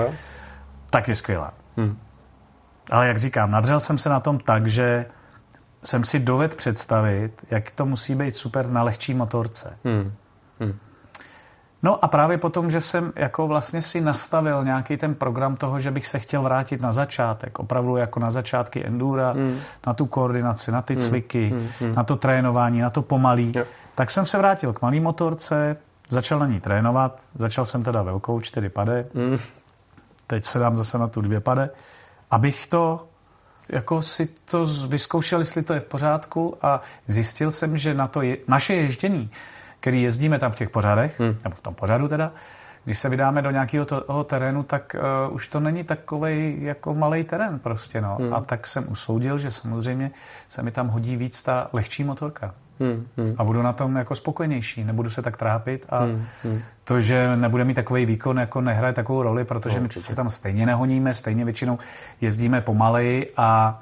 tak 0.90 1.08
je 1.08 1.14
skvělá. 1.14 1.54
Hmm. 1.76 1.98
Ale 2.90 3.08
jak 3.08 3.18
říkám, 3.18 3.50
nadřel 3.50 3.80
jsem 3.80 3.98
se 3.98 4.08
na 4.08 4.20
tom 4.20 4.38
tak, 4.38 4.66
že 4.66 5.06
jsem 5.82 6.04
si 6.04 6.18
doved 6.18 6.54
představit, 6.54 7.46
jak 7.50 7.70
to 7.70 7.86
musí 7.86 8.14
být 8.14 8.36
super 8.36 8.68
na 8.68 8.82
lehčí 8.82 9.14
motorce. 9.14 9.78
Hmm. 9.84 10.12
Hmm. 10.60 10.78
No 11.82 12.04
a 12.04 12.08
právě 12.08 12.38
potom, 12.38 12.70
že 12.70 12.80
jsem 12.80 13.12
jako 13.16 13.46
vlastně 13.46 13.82
si 13.82 14.00
nastavil 14.00 14.64
nějaký 14.64 14.96
ten 14.96 15.14
program 15.14 15.56
toho, 15.56 15.80
že 15.80 15.90
bych 15.90 16.06
se 16.06 16.18
chtěl 16.18 16.42
vrátit 16.42 16.80
na 16.80 16.92
začátek, 16.92 17.58
opravdu 17.58 17.96
jako 17.96 18.20
na 18.20 18.30
začátky 18.30 18.86
endura, 18.86 19.32
mm. 19.32 19.58
na 19.86 19.94
tu 19.94 20.06
koordinaci, 20.06 20.72
na 20.72 20.82
ty 20.82 20.94
hmm. 20.94 21.02
cviky, 21.02 21.50
mm. 21.54 21.88
Mm. 21.88 21.94
na 21.94 22.04
to 22.04 22.16
trénování, 22.16 22.80
na 22.80 22.90
to 22.90 23.02
pomalý, 23.02 23.52
jo. 23.56 23.64
tak 23.94 24.10
jsem 24.10 24.26
se 24.26 24.38
vrátil 24.38 24.72
k 24.72 24.82
malý 24.82 25.00
motorce, 25.00 25.76
začal 26.08 26.38
na 26.38 26.46
ní 26.46 26.60
trénovat, 26.60 27.20
začal 27.34 27.64
jsem 27.64 27.84
teda 27.84 28.02
velkou, 28.02 28.40
čtyři 28.40 28.68
pade, 28.68 29.06
mm. 29.14 29.38
teď 30.26 30.44
se 30.44 30.58
dám 30.58 30.76
zase 30.76 30.98
na 30.98 31.08
tu 31.08 31.20
dvě 31.20 31.40
pade, 31.40 31.70
abych 32.30 32.66
to 32.66 33.06
jako 33.68 34.02
si 34.02 34.26
to 34.26 34.66
vyzkoušel, 34.88 35.38
jestli 35.38 35.62
to 35.62 35.74
je 35.74 35.80
v 35.80 35.84
pořádku 35.84 36.56
a 36.62 36.80
zjistil 37.06 37.50
jsem, 37.50 37.78
že 37.78 37.94
na 37.94 38.08
to 38.08 38.22
je, 38.22 38.36
naše 38.48 38.74
ježdění 38.74 39.30
který 39.80 40.02
jezdíme 40.02 40.38
tam 40.38 40.52
v 40.52 40.56
těch 40.56 40.70
pořadech, 40.70 41.20
hmm. 41.20 41.36
nebo 41.44 41.56
v 41.56 41.60
tom 41.60 41.74
pořadu 41.74 42.08
teda, 42.08 42.32
když 42.84 42.98
se 42.98 43.08
vydáme 43.08 43.42
do 43.42 43.50
nějakého 43.50 43.84
toho 43.84 44.24
terénu, 44.24 44.62
tak 44.62 44.96
uh, 45.28 45.34
už 45.34 45.48
to 45.48 45.60
není 45.60 45.84
takový 45.84 46.62
jako 46.62 46.94
malý 46.94 47.24
terén 47.24 47.58
prostě, 47.58 48.00
no. 48.00 48.16
Hmm. 48.20 48.34
A 48.34 48.40
tak 48.40 48.66
jsem 48.66 48.84
usoudil, 48.88 49.38
že 49.38 49.50
samozřejmě 49.50 50.10
se 50.48 50.62
mi 50.62 50.70
tam 50.70 50.88
hodí 50.88 51.16
víc 51.16 51.42
ta 51.42 51.68
lehčí 51.72 52.04
motorka. 52.04 52.54
Hmm, 52.80 53.06
hmm. 53.16 53.34
A 53.38 53.44
budu 53.44 53.62
na 53.62 53.72
tom 53.72 53.96
jako 53.96 54.14
spokojenější, 54.14 54.84
nebudu 54.84 55.10
se 55.10 55.22
tak 55.22 55.36
trápit 55.36 55.86
a 55.88 55.98
hmm, 55.98 56.24
hmm. 56.44 56.60
to, 56.84 57.00
že 57.00 57.36
nebude 57.36 57.64
mít 57.64 57.74
takový 57.74 58.06
výkon, 58.06 58.38
jako 58.38 58.60
nehraje 58.60 58.92
takovou 58.92 59.22
roli, 59.22 59.44
protože 59.44 59.80
no, 59.80 59.82
my 59.82 60.00
se 60.00 60.14
tam 60.14 60.30
stejně 60.30 60.66
nehoníme, 60.66 61.14
stejně 61.14 61.44
většinou 61.44 61.78
jezdíme 62.20 62.60
pomaleji 62.60 63.32
a 63.36 63.80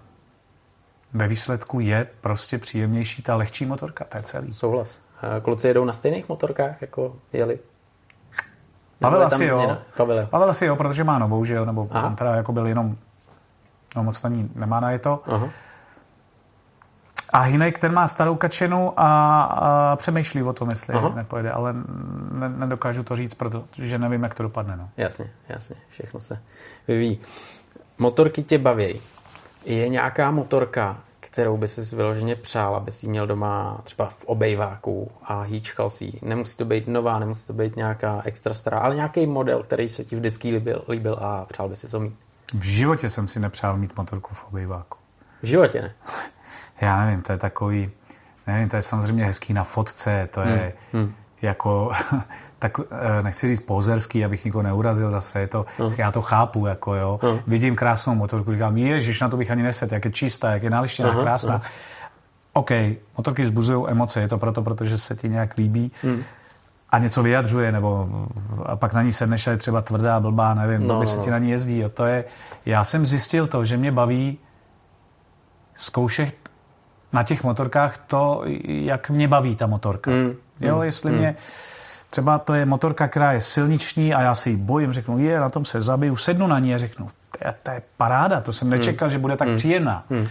ve 1.13 1.29
výsledku 1.29 1.81
je 1.81 2.07
prostě 2.21 2.59
příjemnější 2.59 3.23
ta 3.23 3.37
lehčí 3.37 3.67
motorka, 3.67 4.05
to 4.05 4.17
je 4.17 4.23
celý. 4.23 4.55
Souhlas. 4.55 5.01
Kluci 5.43 5.69
jedou 5.69 5.85
na 5.85 5.93
stejných 5.93 6.29
motorkách, 6.29 6.83
jako 6.83 7.17
jeli? 7.33 7.59
Pavel 9.01 9.27
asi 9.27 9.45
jo. 9.45 9.77
Pavel. 9.97 10.27
Pavel 10.27 10.51
asi 10.51 10.67
jo, 10.67 10.77
protože 10.77 11.05
má 11.05 11.19
novou, 11.19 11.45
že 11.45 11.55
jo, 11.55 11.65
nebo 11.65 11.89
Aha. 11.91 12.07
on 12.07 12.17
teda 12.17 12.35
jako 12.35 12.53
byl 12.53 12.67
jenom, 12.67 12.97
no 13.97 14.05
moc 14.05 14.23
na 14.23 14.31
ní 14.31 14.51
nemá 14.55 14.81
na 14.81 14.91
je 14.91 14.99
to. 14.99 15.23
Aha. 15.27 15.49
A 17.33 17.41
Hinek, 17.41 17.79
ten 17.79 17.93
má 17.93 18.07
starou 18.07 18.35
kačenu 18.35 18.93
a, 18.97 19.43
a 19.43 19.97
přemýšlí 19.97 20.43
o 20.43 20.53
tom, 20.53 20.71
jestli 20.71 20.95
Aha. 20.95 21.13
nepojede, 21.15 21.51
ale 21.51 21.75
ne, 22.33 22.49
nedokážu 22.49 23.03
to 23.03 23.17
říct, 23.17 23.35
protože 23.35 23.99
nevím, 23.99 24.23
jak 24.23 24.35
to 24.35 24.43
dopadne. 24.43 24.77
No. 24.77 24.89
Jasně, 24.97 25.31
jasně, 25.49 25.77
všechno 25.89 26.21
se 26.21 26.39
vyvíjí. 26.89 27.19
Motorky 27.99 28.43
tě 28.43 28.59
baví. 28.59 29.01
Je 29.65 29.89
nějaká 29.89 30.31
motorka, 30.31 30.97
kterou 31.25 31.57
by 31.57 31.69
si 31.69 31.97
vyloženě 31.97 32.37
přál, 32.37 32.77
aby 32.77 32.93
si 32.93 33.09
měl 33.09 33.27
doma 33.27 33.81
třeba 33.85 34.09
v 34.09 34.25
obejváku 34.25 35.11
a 35.23 35.43
hýčkal 35.43 35.91
si 35.91 36.13
Nemusí 36.23 36.57
to 36.57 36.65
být 36.65 36.89
nová, 36.89 37.19
nemusí 37.19 37.47
to 37.47 37.53
být 37.53 37.77
nějaká 37.77 38.23
extra 38.25 38.55
stará, 38.55 38.79
ale 38.79 38.95
nějaký 38.95 39.27
model, 39.27 39.63
který 39.63 39.89
se 39.89 40.05
ti 40.05 40.17
vždycky 40.17 40.51
líbil, 40.51 40.85
líbil 40.89 41.19
a 41.21 41.45
přál 41.45 41.69
by 41.69 41.77
si 41.77 41.89
to 41.89 42.01
mít. 42.01 42.15
V 42.55 42.65
životě 42.65 43.11
jsem 43.11 43.29
si 43.29 43.41
nepřál 43.41 43.77
mít 43.77 43.97
motorku 43.97 44.35
v 44.35 44.45
obejváku. 44.45 44.99
V 45.43 45.47
životě 45.47 45.83
ne? 45.83 45.95
Já 46.81 47.05
nevím, 47.05 47.23
to 47.23 47.33
je 47.33 47.39
takový, 47.39 47.91
nevím, 48.47 48.69
to 48.69 48.77
je 48.77 48.83
samozřejmě 48.83 49.25
hezký 49.25 49.53
na 49.53 49.65
fotce, 49.65 50.29
to 50.35 50.41
je 50.41 50.73
hmm. 50.93 51.03
Hmm. 51.03 51.15
Jako 51.45 51.93
tak 52.59 52.79
eh, 52.91 53.23
nechci 53.23 53.49
říct 53.49 53.61
pozerský, 53.61 54.25
abych 54.25 54.45
nikoho 54.45 54.63
neurazil 54.63 55.11
zase, 55.11 55.41
je 55.41 55.47
to, 55.47 55.67
uh. 55.79 55.95
já 55.99 56.13
to 56.13 56.23
chápu, 56.23 56.67
jako 56.67 56.95
jo. 56.95 57.21
Uh. 57.23 57.39
Vidím 57.47 57.77
krásnou 57.77 58.15
motorku, 58.15 58.53
říkám, 58.53 58.77
ježiš, 58.77 59.21
na 59.21 59.29
to 59.29 59.37
bych 59.37 59.51
ani 59.51 59.63
neset, 59.63 59.93
jak 59.93 60.05
je 60.05 60.11
čistá, 60.11 60.51
jak 60.51 60.63
je 60.63 60.71
nalištěná, 60.71 61.15
uh-huh. 61.15 61.23
krásná. 61.23 61.57
Uh. 61.57 61.63
OK, 62.53 62.71
motorky 63.17 63.47
zbuzují 63.47 63.87
emoce, 63.89 64.21
je 64.21 64.29
to 64.29 64.39
proto, 64.39 64.63
protože 64.63 64.99
se 64.99 65.17
ti 65.17 65.29
nějak 65.29 65.57
líbí. 65.57 65.93
Hmm. 66.03 66.23
a 66.91 66.99
něco 66.99 67.23
vyjadřuje, 67.23 67.73
nebo 67.73 68.09
a 68.67 68.77
pak 68.77 68.95
na 68.95 69.03
ní 69.03 69.13
sedneš 69.13 69.47
a 69.47 69.51
je 69.51 69.57
třeba 69.57 69.83
tvrdá, 69.83 70.21
blbá, 70.21 70.55
nevím, 70.55 70.87
no, 70.87 70.99
by 70.99 71.05
no, 71.05 71.07
se 71.07 71.17
no. 71.17 71.25
ti 71.25 71.31
na 71.31 71.39
ní 71.39 71.51
jezdí. 71.51 71.79
Jo. 71.79 71.89
To 71.89 72.07
je, 72.07 72.25
já 72.67 72.85
jsem 72.85 73.07
zjistil 73.07 73.47
to, 73.47 73.65
že 73.65 73.77
mě 73.77 73.93
baví 73.93 74.39
zkoušet 75.75 76.35
na 77.15 77.23
těch 77.23 77.45
motorkách 77.45 77.99
to, 77.99 78.43
jak 78.65 79.11
mě 79.11 79.29
baví 79.29 79.57
ta 79.57 79.67
motorka. 79.67 80.11
Mm, 80.11 80.35
jo, 80.61 80.77
mm, 80.77 80.83
jestli 80.83 81.13
mm. 81.13 81.19
mě 81.19 81.37
třeba 82.11 82.39
to 82.39 82.55
je 82.55 82.67
motorka, 82.67 83.09
která 83.09 83.33
je 83.33 83.41
silniční 83.41 84.15
a 84.15 84.21
já 84.21 84.35
se 84.35 84.51
jí 84.51 84.57
bojím, 84.57 84.93
řeknu, 84.93 85.19
je, 85.19 85.41
na 85.41 85.49
tom 85.49 85.65
se 85.65 85.83
zabiju, 85.83 86.17
sednu 86.17 86.47
na 86.47 86.59
ní 86.59 86.75
a 86.75 86.79
řeknu, 86.79 87.11
to 87.31 87.49
je, 87.49 87.55
to 87.63 87.71
je 87.71 87.83
paráda, 87.97 88.41
to 88.41 88.53
jsem 88.53 88.71
nečekal, 88.71 89.09
mm. 89.09 89.13
že 89.13 89.19
bude 89.19 89.37
tak 89.37 89.49
mm. 89.49 89.57
příjemná. 89.57 90.05
Mm. 90.11 90.27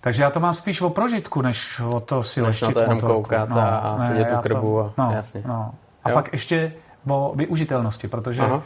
Takže 0.00 0.22
já 0.22 0.30
to 0.30 0.40
mám 0.40 0.54
spíš 0.54 0.80
o 0.80 0.90
prožitku, 0.90 1.42
než 1.42 1.80
o 1.80 2.00
to 2.00 2.22
si 2.22 2.40
než 2.40 2.46
leštit 2.48 2.68
na 2.68 2.74
to 2.74 2.80
jenom 2.80 3.00
koukat 3.00 3.48
no, 3.48 3.60
a, 3.60 3.78
a 3.78 4.00
sedět 4.00 4.24
tu 4.24 4.36
krbu. 4.36 4.80
A, 4.80 4.92
no, 4.98 5.12
jasně. 5.14 5.42
No. 5.46 5.74
A 6.04 6.10
jo? 6.10 6.14
pak 6.14 6.32
ještě 6.32 6.72
o 7.08 7.32
využitelnosti, 7.36 8.08
protože 8.08 8.42
Aha. 8.42 8.54
Uh, 8.56 8.62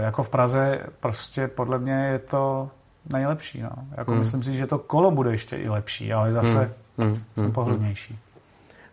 jako 0.00 0.22
v 0.22 0.28
Praze 0.28 0.80
prostě 1.00 1.48
podle 1.48 1.78
mě 1.78 1.92
je 1.94 2.18
to 2.18 2.70
nejlepší. 3.08 3.62
No. 3.62 3.70
Jako 3.96 4.10
hmm. 4.10 4.20
Myslím 4.20 4.42
si, 4.42 4.56
že 4.56 4.66
to 4.66 4.78
kolo 4.78 5.10
bude 5.10 5.30
ještě 5.30 5.56
i 5.56 5.68
lepší, 5.68 6.12
ale 6.12 6.32
zase 6.32 6.58
hmm. 6.58 6.70
Hmm. 6.98 7.22
jsem 7.34 7.44
hmm. 7.44 7.52
pohodlnější. 7.52 8.18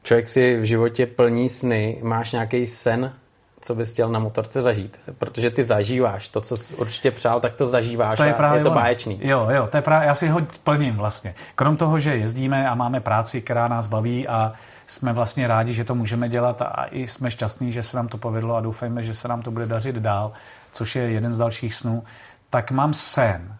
Člověk 0.03 0.29
si 0.29 0.57
v 0.57 0.63
životě 0.63 1.05
plní 1.05 1.49
sny. 1.49 1.99
Máš 2.03 2.31
nějaký 2.31 2.67
sen, 2.67 3.13
co 3.61 3.75
bys 3.75 3.93
chtěl 3.93 4.09
na 4.09 4.19
motorce 4.19 4.61
zažít? 4.61 4.97
Protože 5.17 5.49
ty 5.49 5.63
zažíváš. 5.63 6.29
To, 6.29 6.41
co 6.41 6.57
jsi 6.57 6.75
určitě 6.75 7.11
přál, 7.11 7.39
tak 7.39 7.53
to 7.53 7.65
zažíváš 7.65 8.17
to 8.17 8.23
je, 8.23 8.33
právě 8.33 8.59
je 8.59 8.63
to 8.63 8.71
ono. 8.71 8.79
báječný. 8.79 9.19
Jo, 9.21 9.47
jo, 9.49 9.67
to 9.71 9.77
je 9.77 9.81
právě, 9.81 10.07
já 10.07 10.15
si 10.15 10.27
ho 10.27 10.41
plním 10.63 10.95
vlastně. 10.95 11.35
Krom 11.55 11.77
toho, 11.77 11.99
že 11.99 12.15
jezdíme 12.15 12.69
a 12.69 12.75
máme 12.75 12.99
práci, 12.99 13.41
která 13.41 13.67
nás 13.67 13.87
baví 13.87 14.27
a 14.27 14.53
jsme 14.87 15.13
vlastně 15.13 15.47
rádi, 15.47 15.73
že 15.73 15.83
to 15.83 15.95
můžeme 15.95 16.29
dělat 16.29 16.61
a 16.61 16.85
i 16.91 17.07
jsme 17.07 17.31
šťastní, 17.31 17.71
že 17.71 17.83
se 17.83 17.97
nám 17.97 18.07
to 18.07 18.17
povedlo 18.17 18.55
a 18.55 18.61
doufejme, 18.61 19.03
že 19.03 19.15
se 19.15 19.27
nám 19.27 19.41
to 19.41 19.51
bude 19.51 19.65
dařit 19.65 19.95
dál, 19.95 20.31
což 20.71 20.95
je 20.95 21.03
jeden 21.03 21.33
z 21.33 21.37
dalších 21.37 21.75
snů, 21.75 22.03
tak 22.49 22.71
mám 22.71 22.93
sen 22.93 23.57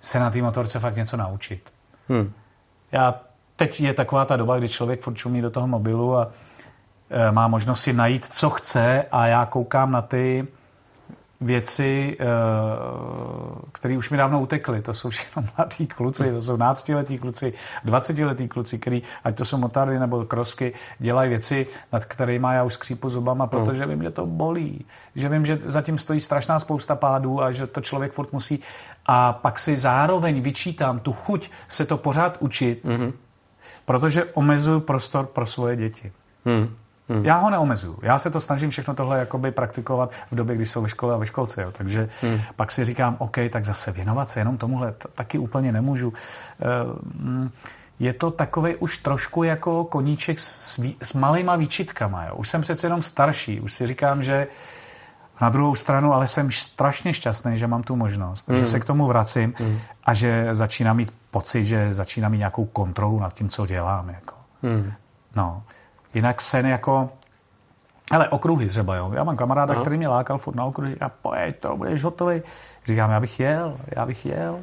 se 0.00 0.18
na 0.18 0.30
té 0.30 0.42
motorce 0.42 0.78
fakt 0.78 0.96
něco 0.96 1.16
naučit. 1.16 1.72
Hmm. 2.08 2.32
Já 2.92 3.20
teď 3.56 3.80
je 3.80 3.94
taková 3.94 4.24
ta 4.24 4.36
doba, 4.36 4.58
kdy 4.58 4.68
člověk 4.68 5.02
furt 5.02 5.14
čumí 5.14 5.42
do 5.42 5.50
toho 5.50 5.66
mobilu 5.66 6.16
a 6.16 6.30
e, 7.10 7.32
má 7.32 7.48
možnost 7.48 7.80
si 7.80 7.92
najít, 7.92 8.24
co 8.24 8.50
chce 8.50 9.04
a 9.12 9.26
já 9.26 9.46
koukám 9.46 9.92
na 9.92 10.02
ty 10.02 10.46
věci, 11.40 12.16
e, 12.20 12.24
které 13.72 13.98
už 13.98 14.10
mi 14.10 14.16
dávno 14.16 14.40
utekly. 14.40 14.82
To 14.82 14.94
jsou 14.94 15.10
všechno 15.10 15.44
mladí 15.56 15.86
kluci, 15.86 16.30
to 16.32 16.42
jsou 16.42 16.56
náctiletí 16.56 17.18
kluci, 17.18 17.52
dvacetiletí 17.84 18.48
kluci, 18.48 18.78
který, 18.78 19.02
ať 19.24 19.36
to 19.36 19.44
jsou 19.44 19.56
motardy 19.56 19.98
nebo 19.98 20.24
krosky, 20.24 20.72
dělají 20.98 21.28
věci, 21.28 21.66
nad 21.92 22.04
kterými 22.04 22.48
já 22.50 22.64
už 22.64 22.74
skřípu 22.74 23.10
zubama, 23.10 23.44
hmm. 23.44 23.50
protože 23.50 23.86
vím, 23.86 24.02
že 24.02 24.10
to 24.10 24.26
bolí. 24.26 24.84
Že 25.14 25.28
vím, 25.28 25.46
že 25.46 25.58
zatím 25.60 25.98
stojí 25.98 26.20
strašná 26.20 26.58
spousta 26.58 26.96
pádů 26.96 27.42
a 27.42 27.52
že 27.52 27.66
to 27.66 27.80
člověk 27.80 28.12
furt 28.12 28.32
musí. 28.32 28.62
A 29.06 29.32
pak 29.32 29.58
si 29.58 29.76
zároveň 29.76 30.42
vyčítám 30.42 31.00
tu 31.00 31.12
chuť 31.12 31.50
se 31.68 31.86
to 31.86 31.96
pořád 31.96 32.36
učit, 32.40 32.84
mm-hmm 32.84 33.12
protože 33.88 34.24
omezuju 34.24 34.80
prostor 34.80 35.26
pro 35.26 35.46
svoje 35.46 35.76
děti. 35.76 36.12
Hmm. 36.44 36.76
Hmm. 37.08 37.24
Já 37.24 37.36
ho 37.36 37.50
neomezuju. 37.50 37.98
Já 38.02 38.18
se 38.18 38.30
to 38.30 38.40
snažím 38.40 38.70
všechno 38.70 38.94
tohle 38.94 39.18
jakoby 39.18 39.50
praktikovat 39.50 40.10
v 40.30 40.34
době, 40.34 40.56
kdy 40.56 40.66
jsou 40.66 40.82
ve 40.82 40.88
škole 40.88 41.14
a 41.14 41.16
ve 41.16 41.26
školce. 41.26 41.62
Jo. 41.62 41.72
Takže 41.72 42.08
hmm. 42.22 42.40
pak 42.56 42.72
si 42.72 42.84
říkám, 42.84 43.16
OK, 43.18 43.36
tak 43.50 43.64
zase 43.64 43.92
věnovat 43.92 44.30
se 44.30 44.40
jenom 44.40 44.58
tomuhle 44.58 44.94
taky 45.14 45.38
úplně 45.38 45.72
nemůžu. 45.72 46.08
Uh, 46.08 47.48
je 47.98 48.12
to 48.12 48.30
takový 48.30 48.76
už 48.76 48.98
trošku 48.98 49.42
jako 49.42 49.84
koníček 49.84 50.40
s, 50.40 50.76
vý, 50.76 50.96
s 51.02 51.12
malýma 51.12 51.56
výčitkama. 51.56 52.24
Jo. 52.24 52.34
Už 52.34 52.48
jsem 52.48 52.60
přece 52.60 52.86
jenom 52.86 53.02
starší. 53.02 53.60
Už 53.60 53.72
si 53.72 53.86
říkám, 53.86 54.22
že 54.22 54.46
na 55.40 55.48
druhou 55.48 55.74
stranu 55.74 56.12
ale 56.12 56.26
jsem 56.26 56.52
strašně 56.52 57.12
šťastný, 57.12 57.58
že 57.58 57.66
mám 57.66 57.82
tu 57.82 57.96
možnost, 57.96 58.48
mm. 58.48 58.56
že 58.56 58.66
se 58.66 58.80
k 58.80 58.84
tomu 58.84 59.06
vracím 59.06 59.54
mm. 59.60 59.78
a 60.04 60.14
že 60.14 60.48
začínám 60.52 60.96
mít 60.96 61.12
pocit, 61.30 61.64
že 61.64 61.94
začínám 61.94 62.32
mít 62.32 62.38
nějakou 62.38 62.64
kontrolu 62.64 63.20
nad 63.20 63.34
tím, 63.34 63.48
co 63.48 63.66
dělám. 63.66 64.08
Jako. 64.08 64.34
Mm. 64.62 64.92
No. 65.36 65.62
Jinak 66.14 66.40
sen 66.40 66.66
jako 66.66 67.10
ale 68.10 68.28
okruhy 68.28 68.68
třeba, 68.68 68.96
jo. 68.96 69.10
Já 69.14 69.24
mám 69.24 69.36
kamaráda, 69.36 69.74
no. 69.74 69.80
který 69.80 69.96
mě 69.96 70.08
lákal 70.08 70.38
furt 70.38 70.54
na 70.54 70.64
okruhy 70.64 70.96
a 71.00 71.08
pojď 71.08 71.56
to, 71.60 71.76
budeš 71.76 72.04
hotový. 72.04 72.42
Říkám, 72.86 73.10
já 73.10 73.20
bych 73.20 73.40
jel, 73.40 73.76
já 73.96 74.06
bych 74.06 74.26
jel. 74.26 74.58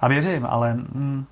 A 0.00 0.08
věřím, 0.08 0.46
ale 0.46 0.74
mm, 0.74 1.24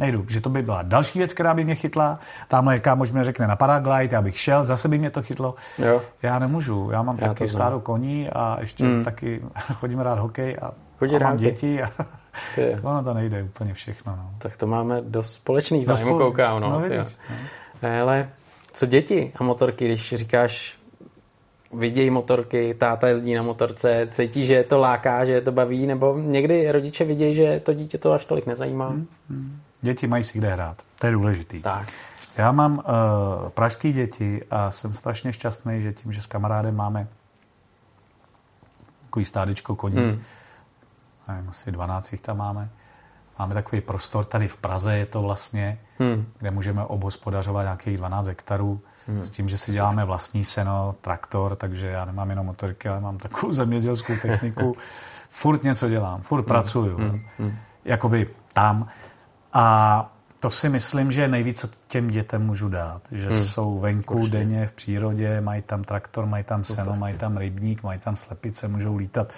nejdu, 0.00 0.26
že 0.28 0.40
to 0.40 0.48
by 0.50 0.62
byla 0.62 0.82
další 0.82 1.18
věc, 1.18 1.32
která 1.32 1.54
by 1.54 1.64
mě 1.64 1.74
chytla. 1.74 2.18
Tamhle 2.48 2.78
kámoš 2.78 3.12
mi 3.12 3.24
řekne 3.24 3.46
na 3.46 3.56
paraglide, 3.56 4.14
já 4.14 4.22
bych 4.22 4.38
šel, 4.38 4.64
zase 4.64 4.88
by 4.88 4.98
mě 4.98 5.10
to 5.10 5.22
chytlo. 5.22 5.54
Jo. 5.78 6.02
Já 6.22 6.38
nemůžu, 6.38 6.90
já 6.92 7.02
mám 7.02 7.18
já 7.20 7.28
taky 7.28 7.48
stádo 7.48 7.80
koní 7.80 8.30
a 8.30 8.56
ještě 8.60 8.84
mm. 8.84 9.04
taky 9.04 9.42
chodím 9.74 10.00
rád 10.00 10.18
hokej 10.18 10.56
a, 10.62 10.66
a 10.66 11.24
mám 11.24 11.36
děti 11.36 11.82
a 11.82 11.90
ono 12.82 13.04
to 13.04 13.14
nejde 13.14 13.42
úplně 13.42 13.74
všechno. 13.74 14.16
No. 14.16 14.30
Tak 14.38 14.56
to 14.56 14.66
máme 14.66 15.00
dost 15.00 15.32
společných 15.32 15.86
zájmů, 15.86 16.18
koukám. 16.18 16.60
No, 16.60 16.70
no, 16.70 16.80
vidíš, 16.80 17.16
no. 17.82 17.88
Ale 18.02 18.28
co 18.76 18.86
děti 18.86 19.32
a 19.36 19.44
motorky, 19.44 19.84
když 19.84 20.14
říkáš, 20.14 20.78
vidějí 21.72 22.10
motorky, 22.10 22.74
táta 22.74 23.08
jezdí 23.08 23.34
na 23.34 23.42
motorce, 23.42 24.08
cítí, 24.10 24.44
že 24.44 24.64
to 24.64 24.78
láká, 24.78 25.24
že 25.24 25.40
to 25.40 25.52
baví, 25.52 25.86
nebo 25.86 26.18
někdy 26.18 26.72
rodiče 26.72 27.04
vidějí, 27.04 27.34
že 27.34 27.60
to 27.60 27.74
dítě 27.74 27.98
to 27.98 28.12
až 28.12 28.24
tolik 28.24 28.46
nezajímá? 28.46 28.88
Hmm, 28.88 29.06
hmm. 29.30 29.60
Děti 29.80 30.06
mají 30.06 30.24
si 30.24 30.38
kde 30.38 30.52
hrát. 30.52 30.82
To 31.00 31.06
je 31.06 31.12
důležitý. 31.12 31.62
Tak. 31.62 31.88
Já 32.36 32.52
mám 32.52 32.78
uh, 32.78 33.48
pražské 33.48 33.92
děti 33.92 34.40
a 34.50 34.70
jsem 34.70 34.94
strašně 34.94 35.32
šťastný, 35.32 35.82
že 35.82 35.92
tím, 35.92 36.12
že 36.12 36.22
s 36.22 36.26
kamarádem 36.26 36.76
máme 36.76 37.08
takový 39.04 39.24
stádečko 39.24 39.76
koní, 39.76 39.96
hmm. 39.96 40.22
nevím, 41.28 41.48
asi 41.48 41.72
12 41.72 42.12
jich 42.12 42.20
tam 42.20 42.36
máme, 42.36 42.68
máme 43.38 43.54
takový 43.54 43.80
prostor 43.80 44.24
tady 44.24 44.48
v 44.48 44.56
Praze, 44.56 44.96
je 44.96 45.06
to 45.06 45.22
vlastně, 45.22 45.78
hmm. 45.98 46.26
kde 46.38 46.50
můžeme 46.50 46.84
obhospodařovat 46.84 47.62
nějakých 47.62 47.96
12 47.96 48.26
hektarů, 48.26 48.80
hmm. 49.06 49.24
s 49.24 49.30
tím, 49.30 49.48
že 49.48 49.58
si 49.58 49.72
děláme 49.72 50.04
vlastní 50.04 50.44
seno, 50.44 50.94
traktor, 51.00 51.56
takže 51.56 51.86
já 51.86 52.04
nemám 52.04 52.30
jenom 52.30 52.46
motorky, 52.46 52.88
ale 52.88 53.00
mám 53.00 53.18
takovou 53.18 53.52
zemědělskou 53.52 54.12
techniku. 54.22 54.76
furt 55.30 55.62
něco 55.62 55.88
dělám, 55.88 56.20
furt 56.20 56.40
hmm. 56.40 56.48
pracuju. 56.48 56.96
Hmm. 56.96 57.20
Hmm. 57.38 57.56
Jakoby 57.84 58.30
tam. 58.52 58.88
A 59.52 60.08
to 60.40 60.50
si 60.50 60.68
myslím, 60.68 61.12
že 61.12 61.28
nejvíc, 61.28 61.66
těm 61.88 62.08
dětem 62.08 62.46
můžu 62.46 62.68
dát. 62.68 63.02
Že 63.12 63.28
hmm. 63.28 63.44
jsou 63.44 63.78
venku 63.78 64.14
Určitě. 64.14 64.38
denně 64.38 64.66
v 64.66 64.72
přírodě, 64.72 65.40
mají 65.40 65.62
tam 65.62 65.84
traktor, 65.84 66.26
mají 66.26 66.44
tam 66.44 66.64
seno, 66.64 66.96
mají 66.96 67.18
tam 67.18 67.36
rybník, 67.36 67.82
mají 67.82 67.98
tam 68.00 68.16
slepice, 68.16 68.68
můžou 68.68 68.96
lítat 68.96 69.32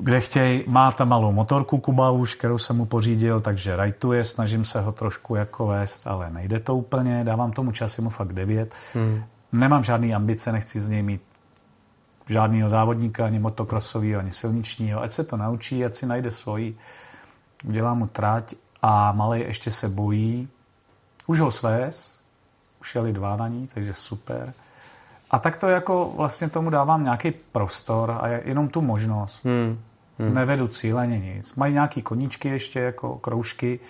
kde 0.00 0.20
chtějí. 0.20 0.64
Má 0.66 0.92
tam 0.92 1.08
malou 1.08 1.32
motorku 1.32 1.78
Kuba 1.78 2.10
už, 2.10 2.34
kterou 2.34 2.58
jsem 2.58 2.76
mu 2.76 2.86
pořídil, 2.86 3.40
takže 3.40 3.76
rajtuje, 3.76 4.24
snažím 4.24 4.64
se 4.64 4.80
ho 4.80 4.92
trošku 4.92 5.34
jako 5.34 5.66
vést, 5.66 6.06
ale 6.06 6.30
nejde 6.30 6.60
to 6.60 6.76
úplně, 6.76 7.24
dávám 7.24 7.52
tomu 7.52 7.72
čas, 7.72 7.98
mu 7.98 8.10
fakt 8.10 8.32
devět. 8.32 8.74
Hmm. 8.94 9.22
Nemám 9.52 9.84
žádný 9.84 10.14
ambice, 10.14 10.52
nechci 10.52 10.80
z 10.80 10.88
něj 10.88 11.02
mít 11.02 11.22
žádného 12.28 12.68
závodníka, 12.68 13.26
ani 13.26 13.38
motokrosového, 13.38 14.20
ani 14.20 14.30
silničního, 14.30 15.02
ať 15.02 15.12
se 15.12 15.24
to 15.24 15.36
naučí, 15.36 15.84
ať 15.84 15.94
si 15.94 16.06
najde 16.06 16.30
svoji. 16.30 16.76
Udělám 17.64 17.98
mu 17.98 18.06
trať 18.06 18.54
a 18.82 19.12
malý 19.12 19.40
ještě 19.40 19.70
se 19.70 19.88
bojí. 19.88 20.48
Už 21.26 21.40
ho 21.40 21.50
svést, 21.50 22.20
už 22.80 22.94
jeli 22.94 23.12
dva 23.12 23.36
na 23.36 23.48
ní, 23.48 23.68
takže 23.74 23.94
super. 23.94 24.54
A 25.30 25.38
tak 25.38 25.56
to 25.56 25.68
jako 25.68 26.12
vlastně 26.16 26.48
tomu 26.48 26.70
dávám 26.70 27.04
nějaký 27.04 27.30
prostor 27.30 28.18
a 28.20 28.28
jenom 28.28 28.68
tu 28.68 28.80
možnost. 28.80 29.44
Hmm. 29.44 29.78
Hmm. 30.20 30.34
Nevedu 30.34 30.68
cíleně 30.68 31.18
nic. 31.18 31.54
Mají 31.54 31.74
nějaký 31.74 32.02
koníčky 32.02 32.48
ještě, 32.48 32.80
jako 32.80 33.18
kroužky. 33.18 33.80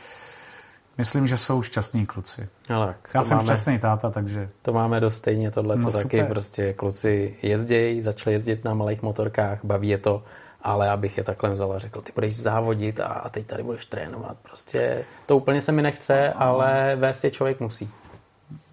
Myslím, 0.98 1.26
že 1.26 1.36
jsou 1.36 1.62
šťastní 1.62 2.06
kluci. 2.06 2.48
Ale 2.74 2.94
Já 3.14 3.22
jsem 3.22 3.36
máme, 3.36 3.46
šťastný 3.46 3.78
táta, 3.78 4.10
takže... 4.10 4.48
To 4.62 4.72
máme 4.72 5.00
dost 5.00 5.14
stejně, 5.14 5.50
tohle 5.50 5.76
no, 5.76 5.90
to 5.90 5.98
taky 5.98 6.18
super. 6.18 6.28
prostě 6.28 6.72
kluci 6.72 7.36
jezdějí, 7.42 8.02
začali 8.02 8.34
jezdit 8.34 8.64
na 8.64 8.74
malých 8.74 9.02
motorkách, 9.02 9.58
baví 9.64 9.88
je 9.88 9.98
to 9.98 10.22
ale 10.62 10.90
abych 10.90 11.18
je 11.18 11.24
takhle 11.24 11.50
vzal 11.50 11.72
a 11.72 11.78
řekl, 11.78 12.00
ty 12.00 12.12
budeš 12.14 12.36
závodit 12.36 13.00
a 13.00 13.28
teď 13.30 13.46
tady 13.46 13.62
budeš 13.62 13.86
trénovat. 13.86 14.36
Prostě 14.42 15.04
to 15.26 15.36
úplně 15.36 15.62
se 15.62 15.72
mi 15.72 15.82
nechce, 15.82 16.32
ale 16.32 16.96
vést 16.96 17.24
je 17.24 17.30
člověk 17.30 17.60
musí. 17.60 17.90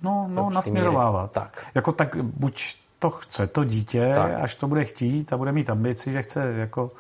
No, 0.02 0.28
no 0.32 0.50
nasměřovávat. 0.50 1.32
Tak. 1.32 1.66
Jako 1.76 1.92
tak 1.92 2.16
buď 2.16 2.76
to 3.00 3.10
chce 3.10 3.48
to 3.48 3.64
dítě, 3.64 4.14
tak. 4.16 4.32
až 4.42 4.56
to 4.56 4.68
bude 4.68 4.86
chtít 4.86 5.34
a 5.34 5.38
bude 5.38 5.52
mít 5.52 5.70
ambici, 5.70 6.12
že 6.12 6.22
chce 6.22 6.54
jako 6.54 6.92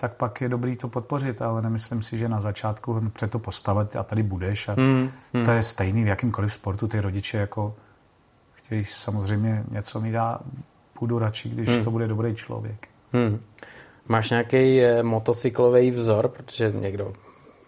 tak 0.00 0.14
pak 0.14 0.40
je 0.40 0.48
dobrý 0.48 0.76
to 0.76 0.88
podpořit, 0.88 1.42
ale 1.42 1.62
nemyslím 1.62 2.02
si, 2.02 2.18
že 2.18 2.28
na 2.28 2.40
začátku 2.40 3.10
před 3.12 3.30
to 3.30 3.38
postavit 3.38 3.96
a 3.96 4.02
tady 4.02 4.22
budeš 4.22 4.68
a 4.68 4.72
hmm, 4.72 5.10
hmm. 5.34 5.44
to 5.44 5.50
je 5.50 5.62
stejný 5.62 6.04
v 6.04 6.06
jakýmkoliv 6.06 6.52
sportu, 6.52 6.88
ty 6.88 7.00
rodiče 7.00 7.38
jako 7.38 7.74
chtějí 8.54 8.84
samozřejmě 8.84 9.64
něco 9.70 10.00
mi 10.00 10.12
dá, 10.12 10.40
půjdu 10.98 11.18
radši, 11.18 11.48
když 11.48 11.68
hmm. 11.68 11.84
to 11.84 11.90
bude 11.90 12.08
dobrý 12.08 12.34
člověk. 12.34 12.88
Hmm. 13.12 13.40
Máš 14.08 14.30
nějaký 14.30 14.80
eh, 14.80 15.02
motocyklový 15.02 15.90
vzor, 15.90 16.28
protože 16.28 16.72
někdo 16.72 17.12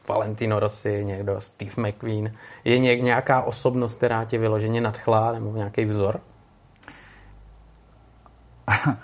Valentino 0.09 0.61
Rossi, 0.61 1.05
někdo 1.05 1.41
Steve 1.41 1.73
McQueen. 1.77 2.35
Je 2.65 2.79
nějaká 2.79 3.43
osobnost, 3.43 3.97
která 3.97 4.25
tě 4.25 4.39
vyloženě 4.39 4.81
nadchla, 4.81 5.33
nebo 5.33 5.57
nějaký 5.57 5.85
vzor? 5.85 6.21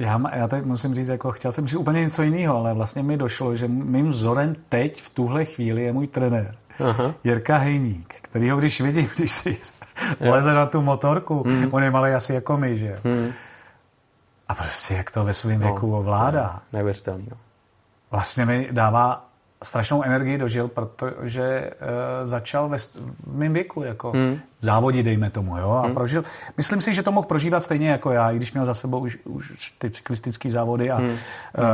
Já, 0.00 0.20
já 0.34 0.48
teď 0.48 0.64
musím 0.64 0.94
říct, 0.94 1.08
jako 1.08 1.32
chtěl 1.32 1.52
jsem 1.52 1.66
říct 1.66 1.78
úplně 1.78 2.00
něco 2.00 2.22
jiného, 2.22 2.56
ale 2.56 2.74
vlastně 2.74 3.02
mi 3.02 3.16
došlo, 3.16 3.56
že 3.56 3.68
mým 3.68 4.08
vzorem 4.08 4.56
teď 4.68 5.02
v 5.02 5.10
tuhle 5.10 5.44
chvíli 5.44 5.82
je 5.82 5.92
můj 5.92 6.06
trenér. 6.06 6.54
Aha. 6.88 7.14
Jirka 7.24 7.56
Hejník, 7.56 8.14
který 8.22 8.50
ho 8.50 8.58
když 8.58 8.80
vidím, 8.80 9.10
když 9.16 9.32
si 9.32 9.58
leze 10.20 10.54
na 10.54 10.66
tu 10.66 10.82
motorku, 10.82 11.42
hmm. 11.42 11.68
on 11.70 11.82
je 11.82 11.90
malý 11.90 12.10
asi 12.10 12.34
jako 12.34 12.56
my, 12.56 12.78
že 12.78 13.00
hmm. 13.04 13.32
A 14.48 14.54
prostě 14.54 14.94
jak 14.94 15.10
to 15.10 15.24
ve 15.24 15.34
svém 15.34 15.60
no, 15.60 15.66
věku 15.66 15.96
ovládá. 15.96 16.60
Neuvěřitelný. 16.72 17.26
No. 17.30 17.36
Vlastně 18.10 18.44
mi 18.44 18.68
dává 18.70 19.29
strašnou 19.64 20.02
energii 20.02 20.38
dožil, 20.38 20.68
protože 20.68 21.70
uh, 21.70 22.26
začal 22.26 22.68
ve 22.68 22.78
v 22.78 23.36
mém 23.36 23.52
věku, 23.52 23.82
jako 23.82 24.10
hmm. 24.10 24.38
závodí, 24.60 25.02
dejme 25.02 25.30
tomu, 25.30 25.58
jo, 25.58 25.70
a 25.70 25.82
hmm. 25.82 25.94
prožil. 25.94 26.24
Myslím 26.56 26.80
si, 26.80 26.94
že 26.94 27.02
to 27.02 27.12
mohl 27.12 27.26
prožívat 27.26 27.64
stejně 27.64 27.90
jako 27.90 28.10
já, 28.10 28.30
i 28.30 28.36
když 28.36 28.52
měl 28.52 28.64
za 28.64 28.74
sebou 28.74 28.98
už, 28.98 29.18
už 29.24 29.74
ty 29.78 29.90
cyklistické 29.90 30.50
závody 30.50 30.90
a 30.90 30.96
hmm. 30.96 31.08
uh, 31.08 31.16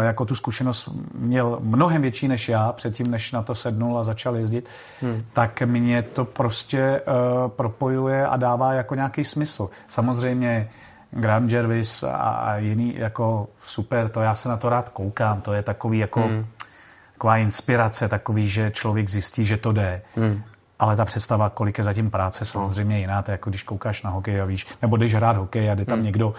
jako 0.03 0.25
tu 0.25 0.35
zkušenost 0.35 0.89
měl 1.15 1.59
mnohem 1.63 2.03
větší 2.03 2.29
než 2.29 2.49
já, 2.49 2.73
předtím, 2.73 3.11
než 3.11 3.33
na 3.33 3.43
to 3.43 3.55
sednul 3.55 3.99
a 3.99 4.05
začal 4.05 4.37
jezdit, 4.37 4.69
hmm. 5.01 5.25
tak 5.33 5.63
mě 5.63 6.03
to 6.03 6.25
prostě 6.25 7.01
uh, 7.01 7.51
propojuje 7.51 8.27
a 8.27 8.37
dává 8.37 8.73
jako 8.73 8.95
nějaký 8.95 9.25
smysl. 9.25 9.71
Samozřejmě 9.89 10.71
Graham 11.11 11.49
Jervis 11.49 12.03
a, 12.03 12.17
a 12.17 12.57
jiný 12.57 12.95
jako 12.97 13.49
super, 13.65 14.09
to 14.09 14.21
já 14.21 14.35
se 14.35 14.49
na 14.49 14.57
to 14.57 14.69
rád 14.69 14.89
koukám, 14.89 15.41
to 15.41 15.53
je 15.53 15.63
takový 15.63 15.99
jako 15.99 16.21
hmm 16.21 16.47
taková 17.17 17.37
inspirace, 17.37 18.09
takový, 18.09 18.49
že 18.49 18.71
člověk 18.71 19.11
zjistí, 19.11 19.45
že 19.45 19.57
to 19.57 19.73
jde. 19.73 20.03
Hmm. 20.17 20.43
Ale 20.79 20.97
ta 20.97 21.05
představa, 21.05 21.51
kolik 21.51 21.79
je 21.79 21.85
zatím 21.85 22.11
práce, 22.11 22.45
samozřejmě 22.45 22.99
jiná. 22.99 23.23
To 23.23 23.31
je 23.31 23.33
jako 23.33 23.51
když 23.51 23.63
koukáš 23.63 24.03
na 24.03 24.11
hokej 24.11 24.41
a 24.41 24.45
víš, 24.45 24.67
nebo 24.83 24.97
když 24.97 25.15
hrát 25.15 25.37
hokej 25.37 25.71
a 25.71 25.75
jde 25.75 25.85
tam 25.85 25.99
hmm. 25.99 26.05
někdo, 26.05 26.35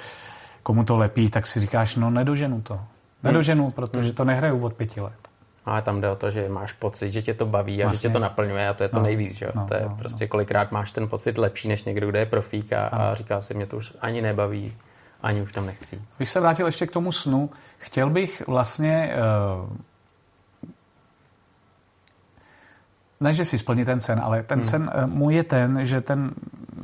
komu 0.64 0.84
to 0.84 0.98
lepí, 0.98 1.30
tak 1.30 1.48
si 1.48 1.60
říkáš, 1.60 1.96
no 1.96 2.10
nedoženu 2.10 2.62
to. 2.62 2.80
Nedoženu, 3.24 3.64
hmm. 3.64 3.72
protože 3.72 4.14
to 4.14 4.24
nehraju 4.24 4.66
od 4.66 4.74
pěti 4.74 5.02
let. 5.02 5.14
Ale 5.66 5.82
tam 5.82 6.02
jde 6.02 6.10
o 6.10 6.16
to, 6.16 6.32
že 6.32 6.50
máš 6.50 6.74
pocit, 6.74 7.12
že 7.12 7.22
tě 7.22 7.34
to 7.34 7.46
baví 7.46 7.84
a 7.84 7.86
vlastně. 7.86 7.98
že 7.98 8.10
tě 8.10 8.14
to 8.14 8.20
naplňuje 8.20 8.68
a 8.68 8.74
to 8.74 8.84
je 8.84 8.90
to 8.90 8.98
no, 8.98 9.04
nejvíc. 9.04 9.34
Že? 9.34 9.48
No, 9.56 9.66
to 9.68 9.76
je 9.76 9.82
no, 9.90 9.96
prostě 9.96 10.24
no. 10.24 10.28
kolikrát 10.28 10.72
máš 10.72 10.92
ten 10.92 11.08
pocit 11.08 11.38
lepší 11.38 11.68
než 11.68 11.84
někdo, 11.84 12.08
kdo 12.08 12.20
je 12.20 12.26
profík 12.26 12.74
a, 12.74 12.88
a 12.88 13.16
říká 13.16 13.42
si, 13.42 13.54
mě 13.54 13.66
to 13.66 13.78
už 13.78 13.94
ani 14.02 14.22
nebaví, 14.22 14.74
ani 15.22 15.42
už 15.42 15.52
tam 15.52 15.66
nechci. 15.66 16.02
Bych 16.20 16.30
se 16.30 16.40
vrátil 16.40 16.66
ještě 16.66 16.88
k 16.88 16.92
tomu 16.92 17.12
snu. 17.12 17.50
Chtěl 17.78 18.10
bych 18.10 18.48
vlastně 18.48 19.16
uh, 19.62 19.78
ne, 23.20 23.34
že 23.34 23.46
si 23.46 23.58
splní 23.58 23.86
ten 23.86 24.02
sen, 24.02 24.22
ale 24.24 24.44
ten 24.44 24.60
hmm. 24.60 24.70
sen 24.70 24.92
eh, 24.94 25.06
můj 25.06 25.36
je 25.36 25.44
ten, 25.44 25.86
že 25.86 26.02
ten, 26.02 26.32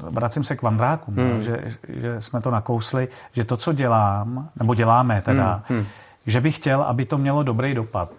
vracím 0.10 0.44
se 0.44 0.56
k 0.56 0.62
vandrákům, 0.62 1.16
hmm. 1.16 1.42
že, 1.42 1.64
že 1.90 2.22
jsme 2.22 2.42
to 2.42 2.52
nakousli, 2.52 3.08
že 3.34 3.44
to, 3.44 3.58
co 3.58 3.74
dělám, 3.74 4.50
nebo 4.56 4.76
děláme 4.76 5.22
teda, 5.22 5.64
hmm. 5.68 5.80
Hmm. 5.80 5.88
že 6.26 6.42
bych 6.42 6.56
chtěl, 6.56 6.82
aby 6.82 7.06
to 7.06 7.18
mělo 7.18 7.44
dobrý 7.44 7.74
dopad. 7.74 8.10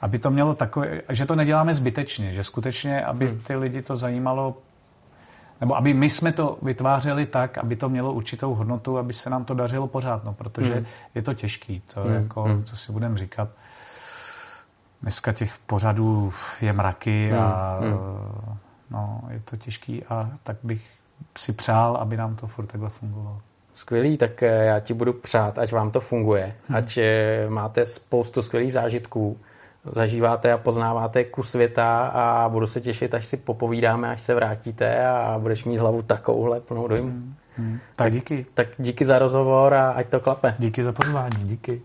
Aby 0.00 0.18
to 0.18 0.30
mělo 0.30 0.54
takové, 0.54 1.02
že 1.08 1.26
to 1.26 1.36
neděláme 1.36 1.74
zbytečně, 1.74 2.32
že 2.32 2.44
skutečně, 2.44 3.04
aby 3.04 3.26
hmm. 3.26 3.40
ty 3.40 3.56
lidi 3.56 3.82
to 3.82 3.96
zajímalo, 3.96 4.58
nebo 5.60 5.76
aby 5.76 5.94
my 5.94 6.10
jsme 6.10 6.32
to 6.32 6.58
vytvářeli 6.62 7.26
tak, 7.26 7.58
aby 7.58 7.76
to 7.76 7.88
mělo 7.88 8.12
určitou 8.12 8.54
hodnotu, 8.54 8.98
aby 8.98 9.12
se 9.12 9.30
nám 9.30 9.44
to 9.44 9.54
dařilo 9.54 9.86
pořád, 9.86 10.24
no, 10.24 10.32
protože 10.32 10.74
hmm. 10.74 10.84
je 11.14 11.22
to 11.22 11.34
těžký, 11.34 11.82
to 11.94 12.00
hmm. 12.00 12.14
jako, 12.14 12.42
hmm. 12.42 12.64
co 12.64 12.76
si 12.76 12.92
budeme 12.92 13.18
říkat. 13.18 13.48
Dneska 15.02 15.32
těch 15.32 15.52
pořadů 15.66 16.32
je 16.60 16.72
mraky 16.72 17.32
a 17.32 17.78
hmm, 17.80 17.92
hmm. 17.92 18.56
No, 18.90 19.20
je 19.30 19.40
to 19.44 19.56
těžký 19.56 20.04
a 20.04 20.30
tak 20.42 20.56
bych 20.62 20.84
si 21.38 21.52
přál, 21.52 21.96
aby 21.96 22.16
nám 22.16 22.36
to 22.36 22.46
furt 22.46 22.66
takhle 22.66 22.88
fungovalo. 22.88 23.40
Skvělý, 23.74 24.16
tak 24.16 24.42
eh, 24.42 24.64
já 24.64 24.80
ti 24.80 24.94
budu 24.94 25.12
přát, 25.12 25.58
ať 25.58 25.72
vám 25.72 25.90
to 25.90 26.00
funguje, 26.00 26.54
hmm. 26.68 26.76
ať 26.76 26.96
eh, 26.96 27.46
máte 27.48 27.86
spoustu 27.86 28.42
skvělých 28.42 28.72
zážitků, 28.72 29.38
zažíváte 29.84 30.52
a 30.52 30.58
poznáváte 30.58 31.24
kus 31.24 31.50
světa 31.50 32.06
a 32.06 32.48
budu 32.48 32.66
se 32.66 32.80
těšit, 32.80 33.14
až 33.14 33.26
si 33.26 33.36
popovídáme, 33.36 34.08
až 34.08 34.22
se 34.22 34.34
vrátíte 34.34 35.06
a 35.06 35.38
budeš 35.38 35.64
mít 35.64 35.76
hlavu 35.76 36.02
takovouhle 36.02 36.60
plnou 36.60 36.88
dojmu. 36.88 37.08
Hmm. 37.08 37.34
Hmm. 37.56 37.78
Tak 37.96 38.12
díky. 38.12 38.46
Tak 38.54 38.68
díky 38.78 39.06
za 39.06 39.18
rozhovor 39.18 39.74
a 39.74 39.90
ať 39.90 40.08
to 40.08 40.20
klape. 40.20 40.54
Díky 40.58 40.82
za 40.82 40.92
pozvání, 40.92 41.36
díky. 41.42 41.82